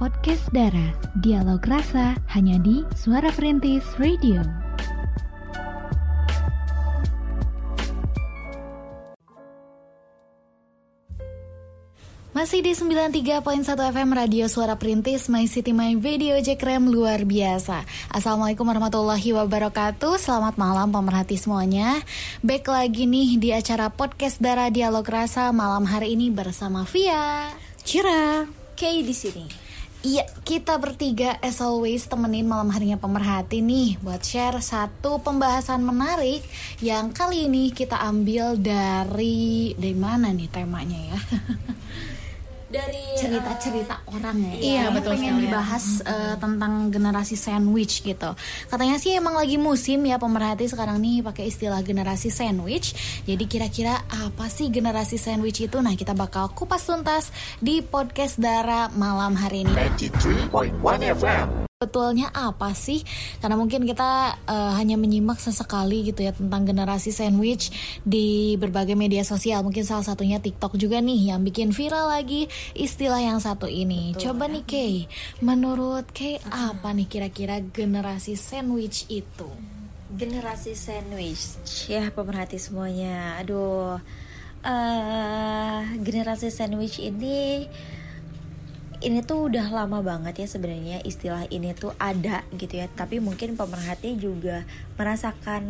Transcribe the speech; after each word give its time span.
podcast 0.00 0.48
Dara. 0.48 0.96
Dialog 1.20 1.60
rasa 1.68 2.16
hanya 2.32 2.56
di 2.56 2.80
Suara 2.96 3.28
Perintis 3.36 3.84
Radio. 4.00 4.40
Masih 12.32 12.64
di 12.64 12.72
93.1 12.72 13.44
FM 13.68 14.10
Radio 14.16 14.48
Suara 14.48 14.80
Perintis 14.80 15.28
My 15.28 15.44
City 15.44 15.76
My 15.76 15.92
Video 16.00 16.40
Jekrem 16.40 16.88
luar 16.88 17.28
biasa. 17.28 17.84
Assalamualaikum 18.08 18.64
warahmatullahi 18.64 19.36
wabarakatuh. 19.36 20.16
Selamat 20.16 20.56
malam 20.56 20.88
pemerhati 20.88 21.36
semuanya. 21.36 22.00
Back 22.40 22.72
lagi 22.72 23.04
nih 23.04 23.36
di 23.36 23.52
acara 23.52 23.92
podcast 23.92 24.40
Dara 24.40 24.72
Dialog 24.72 25.04
Rasa 25.04 25.52
Malam 25.52 25.84
hari 25.84 26.16
ini 26.16 26.32
bersama 26.32 26.88
Via. 26.88 27.52
Cira. 27.84 28.48
Kay 28.80 29.04
di 29.04 29.12
sini 29.12 29.69
Iya, 30.00 30.24
kita 30.48 30.80
bertiga 30.80 31.36
as 31.44 31.60
always 31.60 32.08
temenin 32.08 32.48
malam 32.48 32.72
harinya 32.72 32.96
pemerhati 32.96 33.60
nih 33.60 34.00
buat 34.00 34.24
share 34.24 34.56
satu 34.64 35.20
pembahasan 35.20 35.84
menarik 35.84 36.40
yang 36.80 37.12
kali 37.12 37.44
ini 37.44 37.68
kita 37.68 38.00
ambil 38.00 38.56
dari 38.56 39.76
dari 39.76 39.92
mana 39.92 40.32
nih 40.32 40.48
temanya 40.48 40.96
ya? 40.96 41.18
dari 42.70 43.18
cerita-cerita 43.18 44.06
uh, 44.06 44.14
orang 44.14 44.38
ya. 44.38 44.54
Iya, 44.62 44.84
betul 44.94 45.18
pengen 45.18 45.42
dibahas 45.42 46.00
uh, 46.06 46.38
tentang 46.38 46.88
generasi 46.94 47.34
sandwich 47.34 48.06
gitu. 48.06 48.30
Katanya 48.70 48.96
sih 49.02 49.18
emang 49.18 49.34
lagi 49.34 49.58
musim 49.58 50.06
ya 50.06 50.16
pemerhati 50.16 50.70
sekarang 50.70 51.02
nih 51.02 51.26
pakai 51.26 51.50
istilah 51.50 51.82
generasi 51.82 52.30
sandwich. 52.30 52.94
Jadi 53.26 53.44
kira-kira 53.50 54.06
apa 54.06 54.46
sih 54.46 54.70
generasi 54.70 55.18
sandwich 55.18 55.58
itu? 55.66 55.82
Nah, 55.82 55.98
kita 55.98 56.14
bakal 56.14 56.54
kupas 56.54 56.86
tuntas 56.86 57.34
di 57.58 57.82
podcast 57.82 58.38
Dara 58.38 58.86
malam 58.94 59.34
hari 59.34 59.66
ini. 59.66 59.74
93.1 59.74 61.18
FM. 61.18 61.69
Betulnya 61.80 62.28
apa 62.36 62.76
sih? 62.76 63.00
Karena 63.40 63.56
mungkin 63.56 63.88
kita 63.88 64.36
uh, 64.44 64.76
hanya 64.76 65.00
menyimak 65.00 65.40
sesekali 65.40 66.12
gitu 66.12 66.28
ya 66.28 66.36
tentang 66.36 66.68
generasi 66.68 67.08
sandwich 67.08 67.72
di 68.04 68.52
berbagai 68.60 68.92
media 68.92 69.24
sosial. 69.24 69.64
Mungkin 69.64 69.88
salah 69.88 70.04
satunya 70.04 70.36
TikTok 70.44 70.76
juga 70.76 71.00
nih 71.00 71.32
yang 71.32 71.40
bikin 71.40 71.72
viral 71.72 72.12
lagi 72.12 72.52
istilah 72.76 73.24
yang 73.24 73.40
satu 73.40 73.64
ini. 73.64 74.12
Betul, 74.12 74.28
Coba 74.28 74.44
ya. 74.44 74.60
nih 74.60 74.64
Kay, 74.68 74.94
menurut 75.40 76.04
Kay 76.12 76.36
apa 76.52 76.92
nih 76.92 77.08
kira-kira 77.08 77.64
generasi 77.64 78.36
sandwich 78.36 79.08
itu? 79.08 79.48
Generasi 80.12 80.76
sandwich, 80.76 81.56
ya 81.88 82.12
pemerhati 82.12 82.60
semuanya. 82.60 83.40
Aduh, 83.40 83.96
uh, 84.68 85.80
generasi 85.96 86.52
sandwich 86.52 87.00
ini 87.00 87.64
ini 89.00 89.24
tuh 89.24 89.48
udah 89.48 89.72
lama 89.72 90.04
banget 90.04 90.44
ya 90.44 90.48
sebenarnya 90.48 91.00
istilah 91.00 91.48
ini 91.48 91.72
tuh 91.72 91.96
ada 91.96 92.44
gitu 92.52 92.84
ya. 92.84 92.86
Tapi 92.92 93.16
mungkin 93.16 93.56
pemerhati 93.56 94.20
juga 94.20 94.68
merasakan 95.00 95.64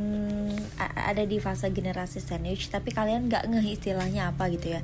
ada 0.78 1.22
di 1.22 1.38
fase 1.38 1.70
generasi 1.70 2.18
sandwich 2.18 2.74
tapi 2.74 2.90
kalian 2.90 3.30
nggak 3.30 3.46
ngeh 3.46 3.66
istilahnya 3.78 4.34
apa 4.34 4.50
gitu 4.50 4.74
ya. 4.74 4.82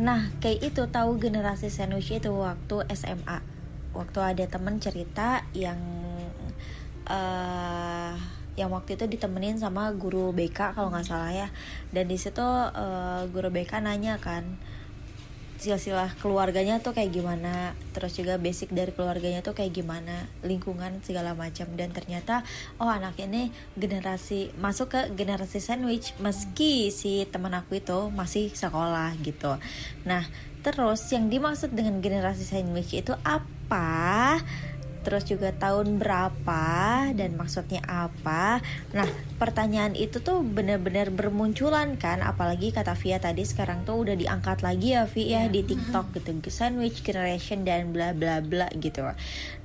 Nah 0.00 0.32
kayak 0.40 0.72
itu 0.72 0.88
tahu 0.88 1.20
generasi 1.20 1.68
sandwich 1.68 2.08
itu 2.08 2.32
waktu 2.32 2.88
SMA 2.96 3.44
waktu 3.92 4.18
ada 4.18 4.44
temen 4.48 4.80
cerita 4.80 5.44
yang 5.52 5.78
uh, 7.04 8.16
yang 8.56 8.70
waktu 8.72 8.96
itu 8.96 9.04
ditemenin 9.10 9.60
sama 9.60 9.92
guru 9.92 10.32
BK 10.32 10.72
kalau 10.72 10.88
nggak 10.88 11.04
salah 11.04 11.36
ya. 11.36 11.48
Dan 11.92 12.08
di 12.08 12.16
situ 12.16 12.40
uh, 12.40 13.28
guru 13.28 13.52
BK 13.52 13.84
nanya 13.84 14.16
kan 14.16 14.56
silsilah 15.64 16.12
keluarganya 16.20 16.84
tuh 16.84 16.92
kayak 16.92 17.16
gimana 17.16 17.72
terus 17.96 18.12
juga 18.20 18.36
basic 18.36 18.68
dari 18.68 18.92
keluarganya 18.92 19.40
tuh 19.40 19.56
kayak 19.56 19.72
gimana 19.72 20.28
lingkungan 20.44 21.00
segala 21.00 21.32
macam. 21.32 21.72
Dan 21.72 21.96
ternyata 21.96 22.44
oh 22.76 22.92
anak 22.92 23.16
ini 23.16 23.48
generasi 23.80 24.52
masuk 24.60 24.92
ke 24.92 25.00
generasi 25.16 25.64
sandwich 25.64 26.12
meski 26.20 26.92
si 26.92 27.24
teman 27.32 27.56
aku 27.56 27.80
itu 27.80 28.12
masih 28.12 28.52
sekolah 28.52 29.16
gitu. 29.24 29.56
Nah 30.04 30.28
terus 30.60 31.04
yang 31.12 31.32
dimaksud 31.32 31.72
dengan 31.72 32.04
generasi 32.04 32.44
sandwich 32.44 32.92
itu 32.92 33.16
apa 33.24 34.40
terus 35.04 35.28
juga 35.28 35.52
tahun 35.52 36.00
berapa 36.00 36.64
dan 37.12 37.36
maksudnya 37.36 37.84
apa. 37.84 38.64
Nah, 38.96 39.06
pertanyaan 39.36 39.92
itu 39.92 40.24
tuh 40.24 40.40
benar-benar 40.40 41.12
bermunculan 41.12 42.00
kan, 42.00 42.24
apalagi 42.24 42.72
kata 42.72 42.96
Via 42.96 43.20
tadi 43.20 43.44
sekarang 43.44 43.84
tuh 43.84 44.08
udah 44.08 44.16
diangkat 44.16 44.64
lagi 44.64 44.96
ya 44.96 45.04
Via 45.04 45.44
ya 45.44 45.52
di 45.52 45.60
TikTok 45.60 46.16
gitu, 46.16 46.32
sandwich 46.48 47.04
generation 47.04 47.68
dan 47.68 47.92
bla 47.92 48.16
bla 48.16 48.40
bla 48.40 48.72
gitu. 48.80 49.04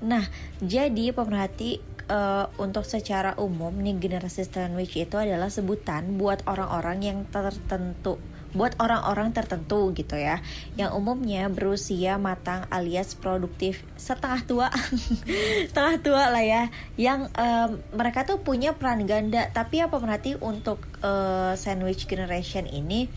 Nah, 0.03 0.27
jadi 0.59 1.15
pemerhati 1.15 1.79
uh, 2.09 2.51
untuk 2.59 2.83
secara 2.83 3.37
umum 3.39 3.71
nih 3.79 3.95
generasi 4.01 4.43
sandwich 4.43 4.97
itu 4.97 5.15
adalah 5.15 5.47
sebutan 5.47 6.17
buat 6.19 6.43
orang-orang 6.49 6.99
yang 7.05 7.19
tertentu 7.29 8.19
buat 8.53 8.73
orang-orang 8.81 9.33
tertentu 9.33 9.93
gitu 9.93 10.17
ya. 10.17 10.41
Yang 10.75 10.97
umumnya 10.97 11.49
berusia 11.49 12.17
matang 12.17 12.65
alias 12.73 13.13
produktif. 13.13 13.85
Setengah 13.95 14.41
tua. 14.45 14.67
Setengah 15.69 15.95
tua 16.01 16.23
lah 16.33 16.43
ya. 16.43 16.63
Yang 16.97 17.29
um, 17.37 17.69
mereka 17.93 18.25
tuh 18.25 18.41
punya 18.41 18.73
peran 18.73 19.05
ganda. 19.05 19.49
Tapi 19.53 19.85
apa 19.85 19.97
berarti 20.01 20.37
untuk 20.41 20.81
uh, 21.05 21.53
sandwich 21.53 22.09
generation 22.09 22.65
ini 22.65 23.09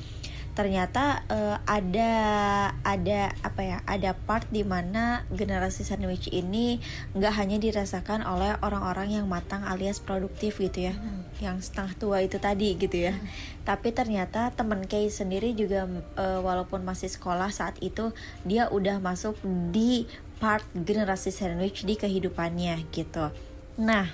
ternyata 0.53 1.25
uh, 1.33 1.57
ada 1.65 2.13
ada 2.85 3.33
apa 3.41 3.61
ya 3.65 3.79
ada 3.89 4.13
part 4.13 4.45
di 4.53 4.61
mana 4.61 5.25
generasi 5.33 5.81
sandwich 5.81 6.29
ini 6.29 6.77
nggak 7.17 7.35
hanya 7.41 7.57
dirasakan 7.57 8.21
oleh 8.21 8.61
orang-orang 8.61 9.17
yang 9.17 9.27
matang 9.33 9.65
alias 9.65 10.05
produktif 10.05 10.61
gitu 10.61 10.93
ya 10.93 10.95
hmm. 10.95 11.41
yang 11.41 11.57
setengah 11.65 11.97
tua 11.97 12.21
itu 12.21 12.37
tadi 12.37 12.77
gitu 12.77 13.01
ya 13.01 13.17
hmm. 13.17 13.65
tapi 13.65 13.97
ternyata 13.97 14.53
teman 14.53 14.85
Kay 14.85 15.09
sendiri 15.09 15.57
juga 15.57 15.89
uh, 16.21 16.45
walaupun 16.45 16.85
masih 16.85 17.09
sekolah 17.09 17.49
saat 17.49 17.81
itu 17.81 18.13
dia 18.45 18.69
udah 18.69 19.01
masuk 19.01 19.41
di 19.73 20.05
part 20.37 20.69
generasi 20.77 21.33
sandwich 21.33 21.89
di 21.89 21.97
kehidupannya 21.97 22.93
gitu 22.93 23.33
nah 23.81 24.13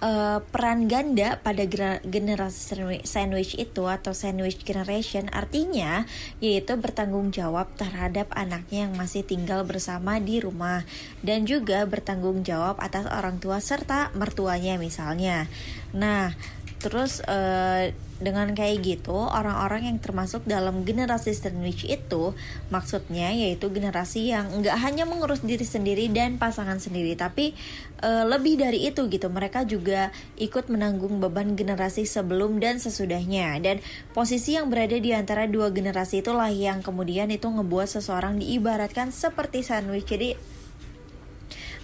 uh, 0.00 0.42
peran 0.52 0.88
ganda 0.90 1.40
pada 1.40 1.64
generasi 2.04 3.02
sandwich 3.04 3.56
itu 3.56 3.84
atau 3.88 4.12
sandwich 4.12 4.60
generation 4.64 5.28
artinya 5.32 6.04
yaitu 6.42 6.76
bertanggung 6.76 7.32
jawab 7.32 7.70
terhadap 7.80 8.28
anaknya 8.34 8.88
yang 8.88 8.94
masih 8.96 9.24
tinggal 9.24 9.64
bersama 9.64 10.20
di 10.20 10.40
rumah 10.42 10.84
dan 11.24 11.48
juga 11.48 11.84
bertanggung 11.88 12.44
jawab 12.44 12.76
atas 12.82 13.08
orang 13.08 13.40
tua 13.40 13.60
serta 13.62 14.12
mertuanya 14.16 14.76
misalnya. 14.76 15.48
Nah, 15.96 16.34
terus 16.80 17.24
uh, 17.24 17.90
dengan 18.16 18.56
kayak 18.56 18.80
gitu 18.80 19.16
orang-orang 19.16 19.92
yang 19.92 19.98
termasuk 20.00 20.44
dalam 20.48 20.88
generasi 20.88 21.36
sandwich 21.36 21.84
itu 21.84 22.32
maksudnya 22.72 23.28
yaitu 23.32 23.68
generasi 23.68 24.32
yang 24.32 24.48
nggak 24.48 24.76
hanya 24.80 25.04
mengurus 25.04 25.44
diri 25.44 25.64
sendiri 25.64 26.08
dan 26.08 26.40
pasangan 26.40 26.80
sendiri 26.80 27.12
tapi 27.12 27.52
uh, 28.02 28.24
lebih 28.26 28.60
dari 28.60 28.88
itu 28.88 29.08
gitu. 29.08 29.28
Mereka 29.28 29.64
juga 29.68 30.12
ikut 30.36 30.68
menanggung 30.68 31.22
beban 31.22 31.56
generasi 31.56 32.04
sebelum 32.04 32.60
dan 32.60 32.82
sesudahnya. 32.82 33.56
Dan 33.62 33.80
posisi 34.12 34.58
yang 34.58 34.68
berada 34.68 34.96
di 34.98 35.12
antara 35.12 35.48
dua 35.48 35.72
generasi 35.72 36.20
itulah 36.20 36.50
yang 36.50 36.80
kemudian 36.84 37.30
itu 37.32 37.48
ngebuat 37.48 37.88
seseorang 38.00 38.40
diibaratkan 38.40 39.12
seperti 39.12 39.64
sandwich. 39.64 40.08
Jadi 40.08 40.55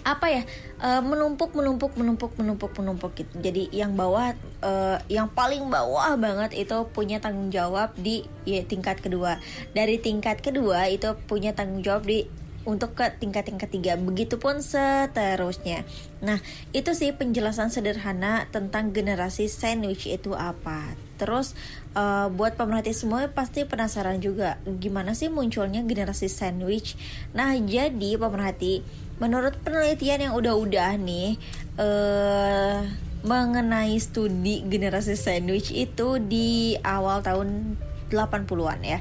apa 0.03 0.27
ya 0.27 0.43
uh, 0.83 0.99
menumpuk 0.99 1.55
menumpuk 1.55 1.95
menumpuk 1.95 2.35
menumpuk 2.35 2.71
menumpuk 2.75 3.11
gitu. 3.15 3.31
Jadi 3.39 3.71
yang 3.71 3.95
bawah 3.95 4.35
uh, 4.59 4.99
yang 5.07 5.31
paling 5.31 5.63
bawah 5.71 6.19
banget 6.19 6.55
itu 6.59 6.75
punya 6.91 7.23
tanggung 7.23 7.49
jawab 7.49 7.95
di 7.95 8.27
ya, 8.43 8.61
tingkat 8.67 8.99
kedua. 8.99 9.39
Dari 9.71 9.97
tingkat 9.97 10.43
kedua 10.43 10.91
itu 10.91 11.15
punya 11.25 11.55
tanggung 11.55 11.81
jawab 11.81 12.03
di 12.03 12.27
untuk 12.63 12.95
ke 12.95 13.11
tingkat 13.19 13.47
yang 13.51 13.59
ketiga. 13.59 13.93
Begitupun 13.99 14.63
seterusnya. 14.63 15.83
Nah 16.23 16.39
itu 16.71 16.95
sih 16.95 17.11
penjelasan 17.11 17.71
sederhana 17.71 18.47
tentang 18.51 18.95
generasi 18.95 19.51
sandwich 19.51 20.07
itu 20.07 20.31
apa. 20.35 20.95
Terus 21.19 21.55
uh, 21.95 22.27
buat 22.31 22.55
pemerhati 22.55 22.91
semua 22.95 23.31
pasti 23.31 23.63
penasaran 23.67 24.19
juga 24.19 24.59
gimana 24.79 25.15
sih 25.15 25.27
munculnya 25.27 25.83
generasi 25.83 26.31
sandwich? 26.31 26.95
Nah 27.35 27.55
jadi 27.59 28.19
pemerhati 28.19 28.83
menurut 29.23 29.55
penelitian 29.63 30.27
yang 30.27 30.35
udah-udah 30.35 30.99
nih 30.99 31.39
uh, 31.79 32.83
mengenai 33.23 33.95
studi 34.03 34.67
generasi 34.67 35.15
sandwich 35.15 35.71
itu 35.71 36.19
di 36.19 36.75
awal 36.83 37.23
tahun 37.23 37.79
80-an 38.11 38.83
ya. 38.83 38.99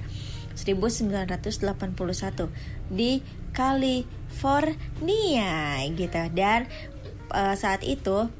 1981 0.54 1.26
di 2.86 3.18
California 3.50 5.82
gitu. 5.90 6.22
Dan 6.30 6.70
uh, 7.34 7.58
saat 7.58 7.82
itu 7.82 8.30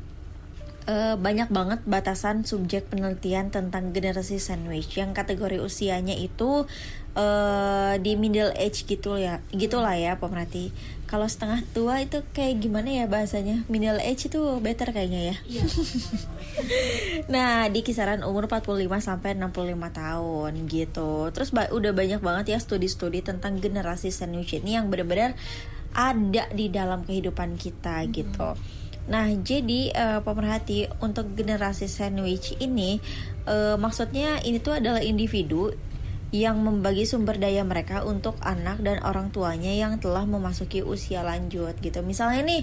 uh, 0.86 1.14
banyak 1.18 1.50
banget 1.50 1.82
batasan 1.82 2.46
subjek 2.46 2.86
penelitian 2.86 3.50
tentang 3.50 3.90
generasi 3.90 4.38
sandwich. 4.38 4.94
Yang 4.94 5.18
kategori 5.18 5.58
usianya 5.58 6.14
itu 6.14 6.62
uh, 7.16 7.94
di 8.00 8.16
middle 8.16 8.52
age 8.56 8.84
gitu 8.88 9.20
ya 9.20 9.40
gitulah 9.52 9.96
ya 9.96 10.16
pemerhati 10.16 10.72
kalau 11.12 11.28
setengah 11.28 11.60
tua 11.76 12.00
itu 12.00 12.24
kayak 12.32 12.64
gimana 12.64 12.88
ya 12.88 13.04
bahasanya 13.04 13.68
middle 13.68 14.00
age 14.00 14.32
itu 14.32 14.40
better 14.64 14.96
kayaknya 14.96 15.36
ya 15.36 15.36
iya. 15.44 15.64
nah 17.36 17.68
di 17.68 17.84
kisaran 17.84 18.24
umur 18.24 18.48
45 18.48 18.88
sampai 18.96 19.36
65 19.36 19.76
tahun 19.92 20.52
gitu 20.72 21.28
terus 21.36 21.52
ba 21.52 21.68
udah 21.68 21.92
banyak 21.92 22.24
banget 22.24 22.56
ya 22.56 22.58
studi-studi 22.64 23.20
tentang 23.20 23.60
generasi 23.60 24.08
sandwich 24.08 24.56
ini 24.56 24.80
yang 24.80 24.88
benar-benar 24.88 25.36
ada 25.92 26.48
di 26.48 26.72
dalam 26.72 27.04
kehidupan 27.04 27.60
kita 27.60 28.08
hmm. 28.08 28.10
gitu 28.16 28.50
Nah, 29.02 29.26
jadi 29.34 29.90
uh, 29.98 30.20
pemerhati 30.22 30.86
untuk 31.02 31.34
generasi 31.34 31.90
sandwich 31.90 32.54
ini 32.62 33.02
uh, 33.50 33.74
maksudnya 33.74 34.38
ini 34.46 34.62
tuh 34.62 34.78
adalah 34.78 35.02
individu 35.02 35.74
yang 36.32 36.64
membagi 36.64 37.04
sumber 37.04 37.36
daya 37.36 37.60
mereka 37.60 38.08
untuk 38.08 38.40
anak 38.40 38.80
dan 38.80 39.04
orang 39.04 39.28
tuanya 39.28 39.68
yang 39.68 40.00
telah 40.00 40.24
memasuki 40.24 40.80
usia 40.80 41.20
lanjut 41.20 41.76
gitu. 41.84 42.00
Misalnya 42.00 42.42
nih 42.48 42.62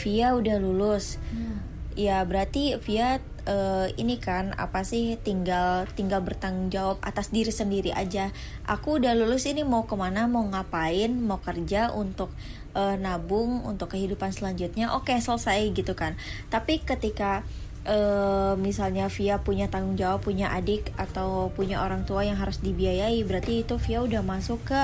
Via 0.00 0.32
udah 0.32 0.56
lulus. 0.56 1.20
Hmm. 1.28 1.60
Ya, 1.92 2.24
berarti 2.24 2.80
Via 2.80 3.20
uh, 3.44 3.88
ini 4.00 4.16
kan 4.16 4.56
apa 4.56 4.80
sih 4.86 5.20
tinggal 5.20 5.84
tinggal 5.92 6.24
bertanggung 6.24 6.72
jawab 6.72 6.96
atas 7.04 7.28
diri 7.28 7.52
sendiri 7.52 7.92
aja. 7.92 8.32
Aku 8.64 8.96
udah 8.96 9.12
lulus 9.12 9.44
ini 9.44 9.60
mau 9.60 9.84
ke 9.84 9.92
mana, 9.98 10.24
mau 10.24 10.46
ngapain, 10.48 11.12
mau 11.12 11.42
kerja 11.42 11.92
untuk 11.92 12.32
uh, 12.72 12.96
nabung 12.96 13.60
untuk 13.66 13.92
kehidupan 13.92 14.32
selanjutnya. 14.32 14.96
Oke, 14.96 15.12
selesai 15.20 15.68
gitu 15.76 15.92
kan. 15.92 16.16
Tapi 16.48 16.80
ketika 16.80 17.44
uh, 17.86 18.54
misalnya 18.58 19.08
Via 19.08 19.40
punya 19.40 19.70
tanggung 19.70 19.96
jawab 19.96 20.24
punya 20.24 20.52
adik 20.52 20.92
atau 21.00 21.48
punya 21.54 21.80
orang 21.80 22.04
tua 22.04 22.26
yang 22.26 22.36
harus 22.36 22.60
dibiayai 22.60 23.22
berarti 23.24 23.64
itu 23.64 23.80
Via 23.80 24.04
udah 24.04 24.20
masuk 24.20 24.60
ke 24.66 24.80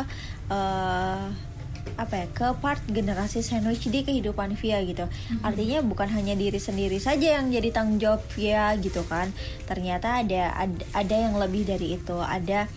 uh, 0.53 1.29
apa 1.97 2.15
ya 2.19 2.27
ke 2.29 2.47
part 2.61 2.83
generasi 2.91 3.41
sandwich 3.41 3.89
di 3.89 4.05
kehidupan 4.05 4.59
Via 4.59 4.83
gitu. 4.85 5.07
Mm-hmm. 5.07 5.41
artinya 5.47 5.79
bukan 5.87 6.09
hanya 6.13 6.35
diri 6.37 6.61
sendiri 6.61 7.01
saja 7.01 7.41
yang 7.41 7.49
jadi 7.49 7.73
tanggung 7.73 8.03
jawab 8.03 8.21
Via 8.37 8.75
gitu 8.77 9.01
kan. 9.07 9.33
Ternyata 9.65 10.21
ada 10.21 10.53
ada, 10.67 10.85
ada 10.93 11.15
yang 11.17 11.39
lebih 11.39 11.65
dari 11.65 11.97
itu. 11.97 12.19
Ada 12.19 12.69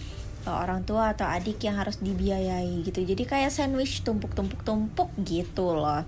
uh, 0.48 0.56
orang 0.62 0.88
tua 0.88 1.12
atau 1.12 1.28
adik 1.28 1.60
yang 1.66 1.76
harus 1.82 2.00
dibiayai 2.00 2.86
gitu. 2.86 3.04
Jadi 3.04 3.24
kayak 3.28 3.52
sandwich 3.52 4.06
tumpuk-tumpuk-tumpuk 4.08 5.10
gitu 5.26 5.74
loh 5.74 6.06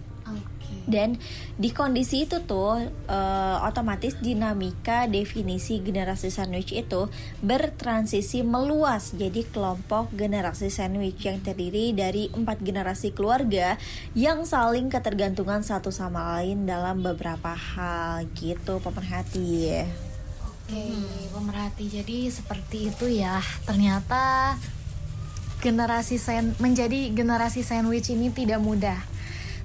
dan 0.89 1.17
di 1.57 1.69
kondisi 1.69 2.25
itu 2.25 2.41
tuh 2.45 2.81
uh, 3.07 3.57
otomatis 3.65 4.17
dinamika 4.17 5.05
definisi 5.05 5.81
generasi 5.81 6.33
sandwich 6.33 6.73
itu 6.73 7.09
bertransisi 7.41 8.41
meluas 8.41 9.13
jadi 9.13 9.45
kelompok 9.49 10.13
generasi 10.13 10.73
sandwich 10.73 11.21
yang 11.25 11.41
terdiri 11.41 11.93
dari 11.93 12.33
empat 12.33 12.61
generasi 12.65 13.13
keluarga 13.13 13.77
yang 14.17 14.45
saling 14.47 14.89
ketergantungan 14.89 15.61
satu 15.61 15.93
sama 15.93 16.37
lain 16.39 16.65
dalam 16.65 17.03
beberapa 17.05 17.53
hal 17.53 18.25
gitu 18.33 18.81
pemerhati. 18.81 19.85
Oke, 20.41 20.87
pemerhati. 21.35 21.85
Jadi 21.91 22.31
seperti 22.31 22.89
itu 22.89 23.05
ya. 23.11 23.43
Ternyata 23.67 24.55
generasi 25.61 26.17
sen 26.17 26.57
menjadi 26.57 27.13
generasi 27.13 27.61
sandwich 27.61 28.09
ini 28.09 28.33
tidak 28.33 28.63
mudah 28.63 29.10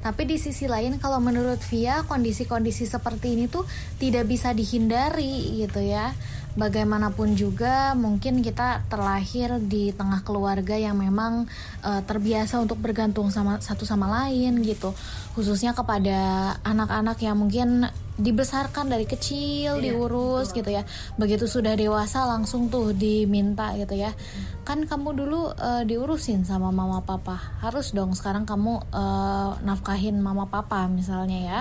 tapi 0.06 0.22
di 0.22 0.38
sisi 0.38 0.70
lain 0.70 1.02
kalau 1.02 1.18
menurut 1.18 1.58
Via 1.66 2.06
kondisi-kondisi 2.06 2.86
seperti 2.86 3.34
ini 3.34 3.50
tuh 3.50 3.66
tidak 3.98 4.30
bisa 4.30 4.54
dihindari 4.54 5.58
gitu 5.66 5.82
ya. 5.82 6.14
Bagaimanapun 6.54 7.34
juga 7.34 7.98
mungkin 7.98 8.38
kita 8.38 8.86
terlahir 8.86 9.58
di 9.58 9.90
tengah 9.90 10.22
keluarga 10.22 10.78
yang 10.78 10.94
memang 10.94 11.50
uh, 11.82 12.00
terbiasa 12.06 12.62
untuk 12.62 12.78
bergantung 12.78 13.34
sama 13.34 13.58
satu 13.58 13.82
sama 13.82 14.06
lain 14.06 14.62
gitu. 14.62 14.94
Khususnya 15.34 15.74
kepada 15.74 16.54
anak-anak 16.62 17.18
yang 17.26 17.42
mungkin 17.42 17.90
dibesarkan 18.16 18.88
dari 18.88 19.04
kecil 19.04 19.76
iya, 19.76 19.92
diurus 19.92 20.48
betul. 20.48 20.58
gitu 20.64 20.70
ya 20.72 20.82
begitu 21.20 21.44
sudah 21.44 21.76
dewasa 21.76 22.24
langsung 22.24 22.72
tuh 22.72 22.96
diminta 22.96 23.76
gitu 23.76 23.92
ya 23.92 24.08
hmm. 24.16 24.55
Kan 24.66 24.82
kamu 24.82 25.14
dulu 25.14 25.54
uh, 25.54 25.86
diurusin 25.86 26.42
sama 26.42 26.74
mama 26.74 26.98
papa. 27.06 27.38
Harus 27.62 27.94
dong 27.94 28.18
sekarang 28.18 28.42
kamu 28.42 28.82
uh, 28.90 29.54
nafkahin 29.62 30.18
mama 30.18 30.50
papa 30.50 30.90
misalnya 30.90 31.38
ya. 31.38 31.58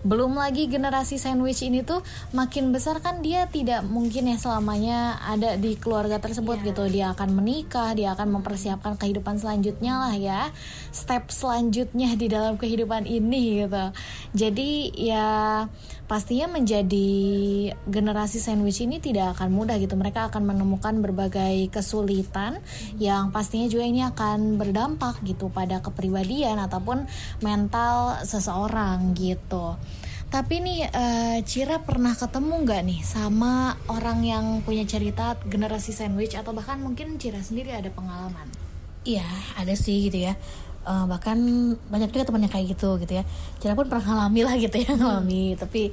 Belum 0.00 0.32
lagi 0.32 0.64
generasi 0.64 1.20
sandwich 1.20 1.60
ini 1.60 1.84
tuh 1.84 2.00
makin 2.32 2.72
besar 2.72 3.04
kan 3.04 3.20
dia 3.20 3.44
tidak 3.52 3.84
mungkin 3.84 4.32
ya 4.32 4.40
selamanya 4.40 5.20
ada 5.28 5.60
di 5.60 5.76
keluarga 5.76 6.16
tersebut 6.16 6.64
yeah. 6.64 6.66
gitu. 6.72 6.84
Dia 6.88 7.06
akan 7.12 7.36
menikah 7.36 7.92
dia 7.92 8.16
akan 8.16 8.40
mempersiapkan 8.40 8.96
kehidupan 8.96 9.36
selanjutnya 9.36 10.08
lah 10.08 10.14
ya. 10.16 10.48
Step 10.88 11.28
selanjutnya 11.28 12.16
di 12.16 12.32
dalam 12.32 12.56
kehidupan 12.56 13.04
ini 13.04 13.68
gitu. 13.68 13.84
Jadi 14.32 14.96
ya 14.96 15.68
pastinya 16.08 16.48
menjadi 16.48 17.08
generasi 17.84 18.40
sandwich 18.40 18.80
ini 18.80 18.98
tidak 18.98 19.36
akan 19.36 19.52
mudah 19.52 19.76
gitu. 19.76 19.94
Mereka 19.94 20.32
akan 20.32 20.42
menemukan 20.48 20.98
berbagai 21.04 21.68
kesulitan 21.68 22.58
yang 22.96 23.28
pastinya 23.30 23.68
juga 23.68 23.84
ini 23.84 24.02
akan 24.08 24.56
berdampak 24.56 25.20
gitu 25.22 25.52
pada 25.52 25.84
kepribadian 25.84 26.56
ataupun 26.58 27.04
mental 27.44 28.24
seseorang 28.24 29.12
gitu. 29.12 29.76
Tapi 30.28 30.60
nih 30.60 30.80
uh, 30.92 31.38
Cira 31.44 31.80
pernah 31.80 32.12
ketemu 32.12 32.52
nggak 32.64 32.82
nih 32.84 33.00
sama 33.00 33.76
orang 33.88 34.20
yang 34.24 34.44
punya 34.60 34.84
cerita 34.84 35.36
generasi 35.44 35.92
sandwich 35.92 36.36
atau 36.36 36.52
bahkan 36.52 36.80
mungkin 36.80 37.16
Cira 37.16 37.40
sendiri 37.40 37.72
ada 37.72 37.88
pengalaman? 37.88 38.48
Iya, 39.08 39.24
ada 39.56 39.72
sih 39.72 40.10
gitu 40.10 40.28
ya 40.28 40.36
uh, 40.88 41.04
bahkan 41.04 41.36
banyak 41.92 42.08
juga 42.08 42.32
temannya 42.32 42.48
kayak 42.48 42.72
gitu 42.72 42.96
gitu 43.04 43.20
ya 43.20 43.24
Cina 43.60 43.76
pun 43.76 43.92
pernah 43.92 44.04
ngalami 44.08 44.40
lah 44.48 44.54
gitu 44.56 44.76
ya 44.80 44.96
ngalami 45.00 45.52
hmm. 45.52 45.58
tapi 45.60 45.92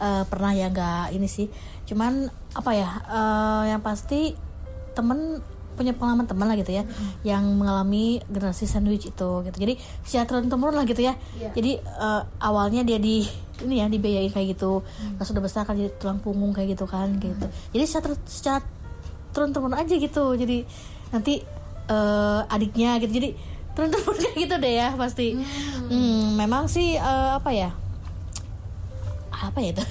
uh, 0.00 0.24
pernah 0.24 0.56
ya 0.56 0.72
nggak 0.72 1.12
ini 1.12 1.28
sih 1.28 1.46
cuman 1.84 2.32
apa 2.56 2.70
ya 2.72 2.88
uh, 3.06 3.62
yang 3.68 3.84
pasti 3.84 4.32
temen 4.96 5.44
punya 5.78 5.96
pengalaman 5.96 6.28
teman 6.28 6.44
lah 6.44 6.56
gitu 6.60 6.76
ya 6.76 6.84
hmm. 6.84 7.24
yang 7.24 7.44
mengalami 7.56 8.20
generasi 8.28 8.68
sandwich 8.68 9.08
itu 9.08 9.30
gitu 9.48 9.56
jadi 9.56 9.74
secara 10.04 10.24
turun 10.28 10.52
temurun 10.52 10.76
lah 10.76 10.84
gitu 10.84 11.00
ya 11.00 11.16
yeah. 11.40 11.52
jadi 11.56 11.80
uh, 11.96 12.28
awalnya 12.42 12.84
dia 12.84 13.00
di 13.00 13.24
ini 13.60 13.80
ya 13.80 13.86
dibiayain 13.88 14.32
kayak 14.32 14.56
gitu 14.56 14.84
hmm. 14.84 15.16
pas 15.20 15.24
sudah 15.24 15.40
besar 15.40 15.64
kan 15.64 15.76
jadi 15.76 15.92
tulang 15.96 16.20
punggung 16.20 16.52
kayak 16.52 16.76
gitu 16.76 16.84
kan 16.84 17.16
hmm. 17.16 17.20
gitu 17.22 17.46
jadi 17.76 17.84
secara 17.88 18.16
secara 18.28 18.58
turun 19.30 19.56
temurun 19.56 19.78
aja 19.78 19.94
gitu 19.94 20.36
jadi 20.36 20.68
nanti 21.16 21.40
uh, 21.88 22.44
adiknya 22.50 23.00
gitu 23.00 23.12
jadi 23.16 23.28
turun-turun 23.80 24.16
kayak 24.20 24.36
gitu 24.36 24.54
deh 24.60 24.74
ya 24.76 24.88
pasti. 24.92 25.28
Hmm. 25.32 25.88
Hmm, 25.88 26.24
memang 26.36 26.68
sih 26.68 27.00
uh, 27.00 27.40
apa 27.40 27.50
ya? 27.56 27.72
Apa 29.32 29.58
ya 29.64 29.72
itu? 29.72 29.84